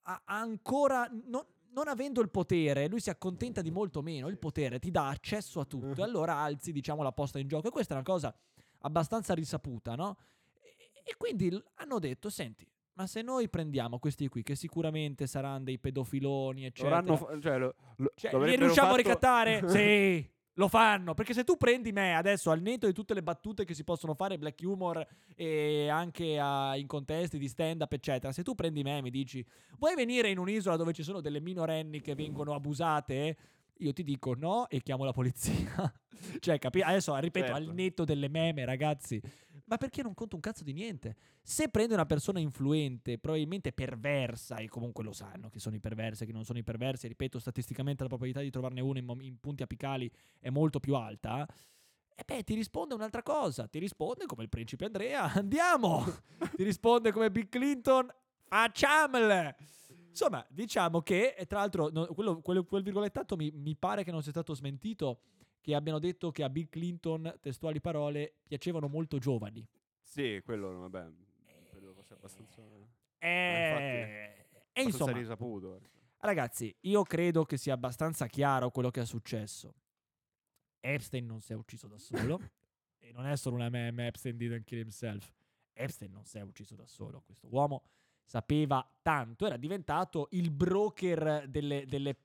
ha 0.04 0.21
ancora, 0.26 1.10
non, 1.26 1.45
non 1.71 1.88
avendo 1.88 2.21
il 2.21 2.30
potere, 2.30 2.88
lui 2.88 3.00
si 3.00 3.10
accontenta 3.10 3.62
di 3.62 3.71
molto 3.71 4.02
meno, 4.02 4.28
il 4.28 4.38
potere 4.38 4.80
ti 4.80 4.91
dà 4.91 5.10
accesso 5.10 5.60
a 5.60 5.65
tutto 5.65 6.02
e 6.02 6.04
allora 6.04 6.36
alzi 6.38 6.71
diciamo 6.71 7.04
la 7.04 7.12
posta 7.12 7.39
in 7.39 7.47
gioco. 7.47 7.67
E 7.67 7.71
questa 7.71 7.93
è 7.93 7.97
una 7.97 8.06
cosa 8.06 8.34
abbastanza 8.80 9.34
risaputa, 9.34 9.95
no? 9.95 10.17
E, 10.62 10.91
e 11.04 11.15
quindi 11.17 11.62
hanno 11.76 12.00
detto, 12.00 12.30
senti, 12.30 12.65
ma 12.97 13.07
se 13.07 13.21
noi 13.21 13.47
prendiamo 13.47 13.99
questi 13.99 14.27
qui 14.27 14.41
che 14.43 14.55
sicuramente 14.55 15.27
saranno 15.27 15.65
dei 15.65 15.77
pedofiloni, 15.79 16.62
Lo 16.62 16.67
eccetera, 16.67 16.97
avranno 16.97 17.15
fa- 17.17 17.39
cioè, 17.39 17.57
lo, 17.60 17.75
lo- 17.97 18.12
cioè, 18.15 18.31
li 18.45 18.55
riusciamo 18.55 18.88
a 18.88 18.95
fatto- 18.95 18.95
ricattare? 18.95 19.62
sì, 19.69 20.29
lo 20.53 20.67
fanno. 20.67 21.13
Perché 21.13 21.33
se 21.36 21.43
tu 21.43 21.55
prendi 21.57 21.91
me 21.91 22.15
adesso 22.15 22.49
al 22.49 22.60
netto 22.62 22.88
di 22.88 22.93
tutte 22.93 23.13
le 23.13 23.21
battute 23.21 23.63
che 23.65 23.75
si 23.75 23.83
possono 23.83 24.15
fare, 24.15 24.39
black 24.39 24.60
humor 24.63 25.05
e 25.36 25.88
anche 25.88 26.39
a- 26.39 26.75
in 26.75 26.88
contesti 26.88 27.38
di 27.38 27.47
stand 27.47 27.81
up, 27.81 27.93
eccetera, 27.93 28.33
se 28.33 28.41
tu 28.41 28.55
prendi 28.55 28.81
me 28.81 28.97
e 28.97 29.01
mi 29.03 29.12
dici 29.12 29.45
vuoi 29.77 29.93
venire 29.93 30.29
in 30.29 30.39
un'isola 30.39 30.75
dove 30.75 30.91
ci 30.93 31.03
sono 31.03 31.21
delle 31.21 31.39
minorenni 31.39 32.01
che 32.01 32.15
vengono 32.15 32.55
abusate? 32.55 33.38
Io 33.81 33.93
ti 33.93 34.01
dico 34.01 34.33
no 34.33 34.67
e 34.69 34.81
chiamo 34.81 35.03
la 35.05 35.12
polizia. 35.12 35.93
cioè, 36.39 36.57
capi? 36.57 36.81
Adesso 36.81 37.15
ripeto, 37.15 37.51
al 37.53 37.57
Certo. 37.60 37.73
netto 37.73 38.03
delle 38.05 38.27
meme, 38.27 38.65
ragazzi. 38.65 39.21
Ma 39.67 39.75
perché 39.75 40.01
non 40.01 40.13
conto 40.13 40.36
un 40.36 40.41
cazzo 40.41 40.63
di 40.63 40.71
niente? 40.71 41.15
Se 41.41 41.67
prende 41.67 41.93
una 41.93 42.06
persona 42.06 42.39
influente, 42.39 43.17
probabilmente 43.19 43.73
perversa, 43.73 44.58
e 44.58 44.69
comunque 44.69 45.03
lo 45.03 45.12
sanno 45.12 45.49
che 45.49 45.60
sono 45.60 45.75
i 45.75 45.80
perversi 45.82 46.23
e 46.23 46.25
che 46.25 46.32
non 46.32 46.45
sono 46.45 46.58
i 46.58 46.63
perversi, 46.63 47.08
ripeto, 47.08 47.38
statisticamente 47.38 48.01
la 48.03 48.08
probabilità 48.08 48.39
di 48.39 48.49
trovarne 48.49 48.80
uno 48.80 48.97
in, 48.97 49.06
in 49.21 49.39
punti 49.39 49.63
apicali 49.63 50.10
è 50.39 50.49
molto 50.49 50.80
più 50.80 50.95
alta. 50.95 51.45
E 52.15 52.23
beh, 52.25 52.43
ti 52.43 52.56
risponde 52.56 52.93
un'altra 52.93 53.21
cosa. 53.21 53.67
Ti 53.67 53.77
risponde 53.77 54.25
come 54.25 54.43
il 54.43 54.49
principe 54.49 54.86
Andrea, 54.86 55.23
andiamo! 55.36 56.06
ti 56.56 56.63
risponde 56.63 57.12
come 57.12 57.30
Bill 57.30 57.49
Clinton, 57.49 58.08
facciamole! 58.47 59.56
Insomma, 60.10 60.43
diciamo 60.49 61.01
che, 61.01 61.36
tra 61.45 61.60
l'altro, 61.60 61.91
quello- 62.13 62.41
quello- 62.41 62.63
quel 62.63 62.84
virgolettato 62.84 63.36
mi, 63.36 63.51
mi 63.53 63.75
pare 63.75 64.03
che 64.06 64.12
non 64.12 64.23
sia 64.23 64.32
stato 64.32 64.56
smentito, 64.56 65.19
che 65.62 65.76
abbiano 65.76 66.00
detto 66.00 66.32
che 66.32 66.43
a 66.43 66.50
Bill 66.50 66.70
Clinton, 66.70 67.38
testuali 67.41 67.82
parole, 67.82 68.36
piacevano 68.48 68.88
molto 68.88 69.17
giovani. 69.17 69.67
Sì, 70.02 70.41
quello, 70.43 70.80
vabbè, 70.80 71.12
credo 71.70 71.93
fosse 71.93 72.13
abbastanza... 72.13 72.62
E, 73.20 73.28
e 73.28 74.82
abbastanza 74.82 74.82
insomma, 74.82 75.12
risaputo. 75.12 75.76
ecco. 75.76 75.89
ragazzi, 76.20 76.76
io 76.82 77.04
credo 77.04 77.43
che 77.46 77.58
sia 77.58 77.74
abbastanza 77.74 78.28
chiaro 78.28 78.70
quello 78.70 78.91
che 78.91 79.02
è 79.02 79.06
successo. 79.06 79.74
Epstein 80.80 81.26
non 81.26 81.41
si 81.41 81.52
è 81.54 81.56
ucciso 81.56 81.88
da 81.88 81.98
solo. 81.98 82.39
e 83.00 83.12
non 83.12 83.26
è 83.26 83.36
solo 83.36 83.56
una 83.56 83.70
meme, 83.70 84.08
Epstein 84.08 84.38
didn't 84.38 84.63
kill 84.63 84.80
himself. 84.80 85.34
Epstein 85.74 86.12
non 86.12 86.26
si 86.26 86.38
è 86.38 86.41
ucciso 86.41 86.76
da 86.76 86.86
solo. 86.86 87.22
Questo 87.22 87.48
uomo 87.50 87.84
sapeva 88.24 88.88
tanto, 89.02 89.46
era 89.46 89.58
diventato 89.58 90.28
il 90.32 90.52
broker 90.52 91.48
delle... 91.48 91.86
delle 91.86 92.15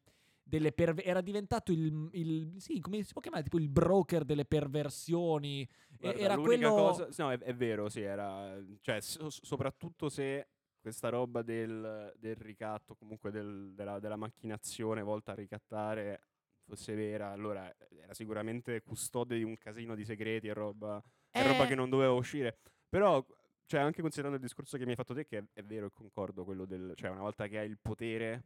delle 0.45 0.73
perve- 0.73 1.05
era 1.05 1.21
diventato 1.21 1.73
il, 1.73 2.09
il- 2.13 2.55
sì 2.59 2.81
come 2.81 3.03
si 3.03 3.13
può 3.13 3.21
chiamare 3.21 3.45
tipo 3.45 3.59
il 3.59 3.69
broker 3.69 4.25
delle 4.25 4.45
perversioni 4.45 5.69
Guarda, 5.99 6.19
era 6.21 6.37
quello 6.39 6.71
cosa, 6.75 7.09
no, 7.19 7.31
è, 7.33 7.39
è 7.39 7.55
vero, 7.55 7.89
sì, 7.89 8.01
era, 8.01 8.59
cioè, 8.81 9.01
so- 9.01 9.31
soprattutto 9.31 10.09
se 10.09 10.49
questa 10.81 11.09
roba 11.11 11.43
del, 11.43 12.13
del 12.19 12.35
ricatto, 12.37 12.97
comunque 12.97 13.31
del- 13.31 13.73
della, 13.75 14.01
della 14.01 14.17
macchinazione 14.17 15.01
volta 15.03 15.33
a 15.33 15.37
ricattare 15.37 16.23
fosse 16.65 16.95
vera, 16.95 17.31
allora 17.31 17.73
era 17.91 18.15
sicuramente 18.15 18.83
custode 18.83 19.37
di 19.37 19.43
un 19.45 19.57
casino 19.59 19.95
di 19.95 20.05
segreti 20.05 20.49
e 20.49 20.53
roba, 20.53 21.03
e 21.31 21.43
roba 21.47 21.65
Eh. 21.65 21.69
che 21.69 21.75
non 21.75 21.89
doveva 21.91 22.13
uscire. 22.13 22.59
Però, 22.89 23.25
cioè, 23.67 23.81
anche 23.81 24.01
considerando 24.01 24.37
il 24.39 24.43
discorso 24.43 24.77
che 24.77 24.85
mi 24.85 24.91
hai 24.91 24.97
fatto 24.97 25.15
te, 25.15 25.25
che 25.25 25.39
è, 25.39 25.45
è 25.55 25.63
vero 25.63 25.87
e 25.87 25.91
concordo, 25.91 26.45
quello 26.45 26.65
del, 26.65 26.93
cioè, 26.97 27.11
una 27.11 27.21
volta 27.23 27.47
che 27.47 27.59
hai 27.59 27.69
il 27.69 27.79
potere, 27.81 28.45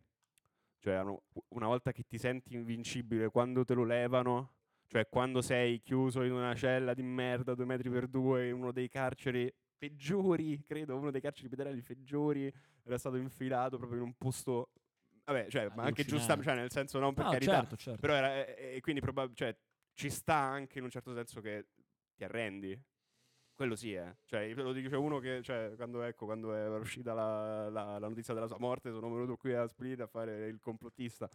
cioè, 0.87 1.01
una 1.49 1.67
volta 1.67 1.91
che 1.91 2.05
ti 2.05 2.17
senti 2.17 2.55
invincibile, 2.55 3.29
quando 3.29 3.65
te 3.65 3.75
lo 3.75 3.83
levano, 3.83 4.53
cioè 4.87 5.09
quando 5.09 5.43
sei 5.43 5.81
chiuso 5.81 6.23
in 6.23 6.31
una 6.31 6.55
cella 6.55 6.95
di 6.95 7.03
merda 7.03 7.57
due 7.57 7.65
metri 7.65 7.91
per 7.91 8.07
due 8.07 8.47
in 8.47 8.55
uno 8.55 8.71
dei 8.71 8.89
carceri 8.89 9.53
peggiori, 9.77 10.63
credo, 10.65 10.97
uno 10.97 11.11
dei 11.11 11.21
carceri 11.21 11.49
federali 11.49 11.83
peggiori, 11.83 12.53
era 12.85 12.99
stato 12.99 13.17
infilato 13.17 13.79
proprio 13.79 13.99
in 13.99 14.05
un 14.05 14.15
posto... 14.15 14.71
Vabbè, 15.25 15.49
cioè, 15.49 15.65
ma 15.75 15.83
anche 15.83 16.03
Allucinante. 16.03 16.05
giusta, 16.05 16.41
cioè 16.41 16.55
nel 16.55 16.71
senso 16.71 17.01
non 17.01 17.15
per 17.15 17.25
No, 17.25 17.31
carità, 17.31 17.53
certo, 17.55 17.77
certo. 17.77 18.01
però 18.01 18.15
era, 18.15 18.47
e, 18.47 18.77
e 18.77 18.81
quindi 18.81 19.01
probab- 19.01 19.35
cioè, 19.35 19.59
ci 19.93 20.09
sta 20.09 20.37
anche 20.37 20.79
in 20.79 20.85
un 20.85 20.91
certo 20.91 21.13
senso 21.15 21.41
che 21.41 21.67
ti 22.15 22.23
arrendi. 22.23 22.81
Quello 23.57 23.75
sì, 23.75 23.95
eh. 23.95 24.17
Cioè, 24.27 24.53
lo 24.53 24.75
dice 24.75 24.95
uno 24.97 25.19
che, 25.19 25.41
cioè, 25.43 25.73
quando, 25.77 26.03
ecco, 26.03 26.27
quando 26.27 26.55
è 26.55 26.69
uscita 26.77 27.15
la, 27.15 27.71
la- 27.71 27.99
la 27.99 28.07
notizia 28.07 28.35
della 28.35 28.49
sua 28.49 28.59
morte, 28.59 28.91
sono 28.91 29.11
venuto 29.11 29.39
qui 29.39 29.55
a 29.55 29.67
Split 29.67 29.99
a 30.01 30.07
fare 30.07 30.47
il 30.47 30.61
complottista. 30.61 31.27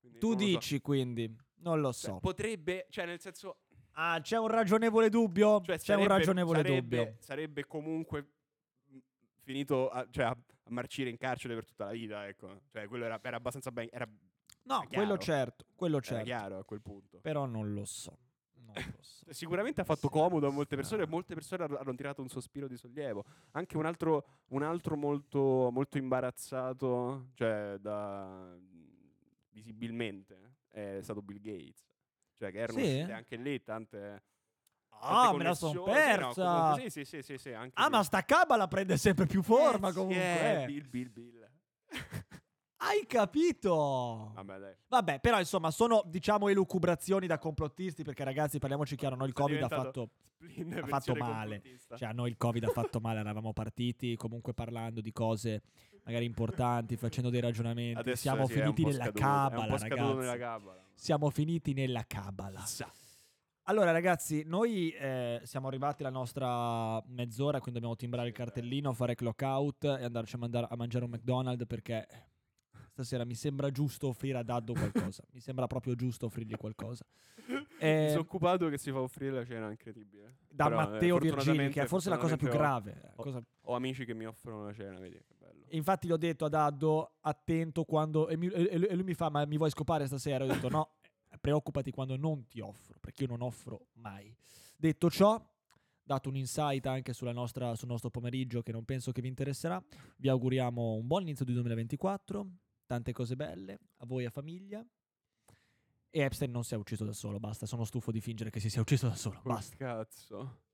Quindi 0.00 0.18
tu 0.18 0.32
lo 0.32 0.38
so. 0.38 0.44
dici 0.44 0.80
quindi 0.80 1.36
non 1.58 1.80
lo 1.80 1.92
Cioè, 1.92 2.10
so 2.10 2.18
potrebbe, 2.18 2.86
cioè, 2.90 3.06
nel 3.06 3.20
senso, 3.20 3.58
ah 3.92 4.18
c'è 4.20 4.38
un 4.38 4.48
ragionevole 4.48 5.08
dubbio 5.08 5.60
cioè, 5.62 5.78
c'è 5.78 5.94
un 5.94 6.06
ragionevole 6.08 6.62
sarebbe, 6.62 6.96
dubbio 6.96 7.16
Sarebbe 7.20 7.64
comunque 7.64 8.26
mh, 8.88 8.98
finito 9.42 9.88
a, 9.88 10.04
cioè, 10.10 10.24
a, 10.24 10.36
marcire 10.70 11.10
in 11.10 11.16
carcere 11.16 11.54
per 11.54 11.64
tutta 11.64 11.84
la 11.86 11.92
vita, 11.92 12.26
ecco. 12.26 12.62
Cioè, 12.72 12.88
quello 12.88 13.04
era, 13.04 13.20
era 13.22 13.36
abbastanza 13.36 13.70
ben, 13.70 13.88
era, 13.92 14.08
no 14.64 14.82
È 14.82 14.88
quello 14.88 15.16
certo 15.16 15.64
quello 15.76 15.98
era 15.98 16.04
certo 16.04 16.24
chiaro 16.24 16.58
a 16.58 16.64
quel 16.64 16.82
punto. 16.82 17.18
però 17.20 17.46
non 17.46 17.72
lo 17.72 17.84
so 17.84 18.18
Sicuramente 19.28 19.80
ha 19.80 19.84
fatto 19.84 20.08
comodo 20.08 20.46
a 20.46 20.50
molte 20.50 20.76
persone 20.76 21.02
e 21.02 21.06
molte 21.06 21.34
persone 21.34 21.64
hanno 21.64 21.94
tirato 21.94 22.22
un 22.22 22.28
sospiro 22.28 22.68
di 22.68 22.76
sollievo. 22.76 23.24
Anche 23.52 23.76
un 23.76 23.86
altro, 23.86 24.24
un 24.48 24.62
altro 24.62 24.96
molto, 24.96 25.68
molto 25.72 25.98
imbarazzato, 25.98 27.30
cioè 27.34 27.76
da 27.80 28.56
visibilmente, 29.50 30.56
è 30.68 30.98
stato 31.02 31.22
Bill 31.22 31.40
Gates. 31.40 31.84
Cioè 32.34 32.50
che 32.52 32.58
erano 32.58 32.78
Sì? 32.78 33.00
anche 33.00 33.36
lì 33.36 33.62
tante... 33.62 34.22
ah 35.00 35.32
me 35.34 35.42
la 35.44 35.54
sono 35.54 35.72
sì, 35.72 35.76
no, 35.78 35.84
persa 35.84 36.42
comunque 36.44 36.80
sì, 36.82 36.90
sì, 36.90 37.04
sì, 37.04 37.22
sì, 37.22 37.38
sì, 37.38 37.52
anche 37.52 37.72
ah 37.80 37.84
lì. 37.86 37.90
ma 37.90 38.02
sta 38.02 38.22
cabala 38.24 38.66
prende 38.68 38.96
sempre 38.96 39.26
più 39.26 39.42
forma 39.42 39.88
Eh, 39.88 39.92
sì, 39.92 39.96
comunque 39.98 40.40
eh, 40.40 40.62
eh. 40.62 40.66
Bill, 40.66 40.88
Bill, 40.88 41.10
Bill. 41.12 41.50
hai 42.78 43.06
capito 43.06 44.32
Vabbè, 44.34 44.58
dai. 44.58 44.74
Vabbè, 44.88 45.20
però 45.20 45.38
insomma 45.38 45.70
sono 45.70 46.02
diciamo 46.06 46.48
elucubrazioni 46.48 47.26
da 47.26 47.38
complottisti 47.38 48.02
perché 48.02 48.24
ragazzi 48.24 48.58
parliamoci 48.58 48.96
chiaro, 48.96 49.16
noi 49.16 49.28
il 49.28 49.34
Covid 49.34 49.62
ha 49.62 49.68
fatto 49.68 50.10
ha 50.38 50.86
fatto 50.86 51.14
male. 51.14 51.62
Cioè, 51.96 52.08
a 52.08 52.12
noi 52.12 52.30
il 52.30 52.36
Covid 52.36 52.64
ha 52.64 52.68
fatto 52.68 53.00
male, 53.00 53.20
eravamo 53.20 53.52
partiti 53.52 54.16
comunque 54.16 54.52
parlando 54.52 55.00
di 55.00 55.12
cose 55.12 55.62
magari 56.04 56.24
importanti, 56.24 56.96
facendo 56.96 57.30
dei 57.30 57.40
ragionamenti. 57.40 57.98
Adesso 57.98 58.22
Siamo 58.22 58.46
sì, 58.46 58.54
finiti 58.54 58.84
nella 58.84 59.04
scaduto, 59.04 59.20
cabala, 59.20 59.76
ragazzi. 59.76 60.14
nella 60.14 60.38
cabala. 60.38 60.84
Siamo 60.94 61.30
finiti 61.30 61.72
nella 61.72 62.04
cabala. 62.06 62.62
Allora, 63.68 63.90
ragazzi, 63.90 64.44
noi 64.46 64.90
eh, 64.90 65.40
siamo 65.42 65.66
arrivati 65.66 66.02
alla 66.02 66.12
nostra 66.12 67.02
mezz'ora, 67.06 67.58
quindi 67.58 67.80
dobbiamo 67.80 67.96
timbrare 67.96 68.28
il 68.28 68.34
cartellino, 68.34 68.92
fare 68.92 69.16
clock 69.16 69.42
out 69.42 69.84
e 69.84 70.04
andarci 70.04 70.36
a, 70.36 70.38
mandare- 70.38 70.68
a 70.70 70.76
mangiare 70.76 71.04
un 71.04 71.10
McDonald's 71.10 71.66
perché 71.66 72.06
stasera 72.96 73.24
mi 73.26 73.34
sembra 73.34 73.70
giusto 73.70 74.08
offrire 74.08 74.38
a 74.38 74.42
Daddo 74.42 74.72
qualcosa. 74.72 75.22
mi 75.32 75.40
sembra 75.40 75.66
proprio 75.66 75.94
giusto 75.94 76.26
offrirgli 76.26 76.56
qualcosa. 76.56 77.04
Eh, 77.78 78.06
Disoccupato 78.08 78.68
che 78.70 78.78
si 78.78 78.90
fa 78.90 79.00
offrire 79.02 79.32
la 79.32 79.44
cena, 79.44 79.68
incredibile. 79.70 80.38
da 80.48 80.64
Però, 80.68 80.80
eh, 80.80 80.84
Matteo 80.84 80.98
Virgini, 81.18 81.28
fortunatamente- 81.30 81.72
che 81.78 81.82
è 81.82 81.86
forse 81.86 82.08
la 82.08 82.16
cosa 82.16 82.36
più 82.36 82.48
grave. 82.48 83.12
ho- 83.16 83.22
cosa- 83.22 83.42
Ho, 83.68 83.74
amici 83.74 84.04
che 84.06 84.14
mi 84.14 84.24
offrono 84.24 84.64
la 84.64 84.72
cena, 84.72 84.98
vedi 84.98 85.16
che 85.16 85.34
bello. 85.38 85.64
Infatti 85.70 86.06
gli 86.06 86.12
ho 86.12 86.16
detto 86.16 86.46
a 86.46 86.48
Daddo, 86.48 87.16
attento 87.20 87.84
quando... 87.84 88.28
E, 88.28 88.36
mi- 88.38 88.46
e- 88.48 88.70
e 88.88 88.94
lui 88.94 89.04
mi 89.04 89.14
fa, 89.14 89.28
ma 89.28 89.44
mi 89.44 89.58
vuoi 89.58 89.70
scopare 89.70 90.06
stasera? 90.06 90.44
Ho 90.44 90.46
detto 90.46 90.68
no, 90.70 90.92
preoccupati 91.38 91.90
quando 91.90 92.16
non 92.16 92.46
ti 92.48 92.60
offro, 92.60 92.96
perché 93.00 93.24
io 93.24 93.28
non 93.28 93.42
offro 93.42 93.88
mai. 93.94 94.34
Detto 94.74 95.10
ciò, 95.10 95.38
dato 96.02 96.28
un 96.30 96.36
insight 96.36 96.86
anche 96.86 97.12
sulla 97.12 97.32
nostra, 97.32 97.74
sul 97.74 97.88
nostro 97.88 98.08
pomeriggio 98.10 98.62
che 98.62 98.72
non 98.72 98.84
penso 98.84 99.12
che 99.12 99.20
vi 99.20 99.28
interesserà, 99.28 99.82
vi 100.16 100.28
auguriamo 100.28 100.94
un 100.94 101.06
buon 101.06 101.22
inizio 101.22 101.44
di 101.44 101.52
2024, 101.52 102.46
tante 102.86 103.12
cose 103.12 103.36
belle, 103.36 103.78
a 103.98 104.06
voi 104.06 104.24
a 104.24 104.30
famiglia. 104.30 104.84
E 106.10 106.20
Epstein 106.20 106.50
non 106.50 106.64
si 106.64 106.74
è 106.74 106.76
ucciso 106.76 107.04
da 107.04 107.12
solo, 107.12 107.38
basta, 107.38 107.66
sono 107.66 107.84
stufo 107.84 108.10
di 108.10 108.20
fingere 108.20 108.50
che 108.50 108.60
si 108.60 108.70
sia 108.70 108.80
ucciso 108.80 109.08
da 109.08 109.16
solo, 109.16 109.40
Col 109.42 109.52
basta. 109.52 109.76
Cazzo. 109.76 110.64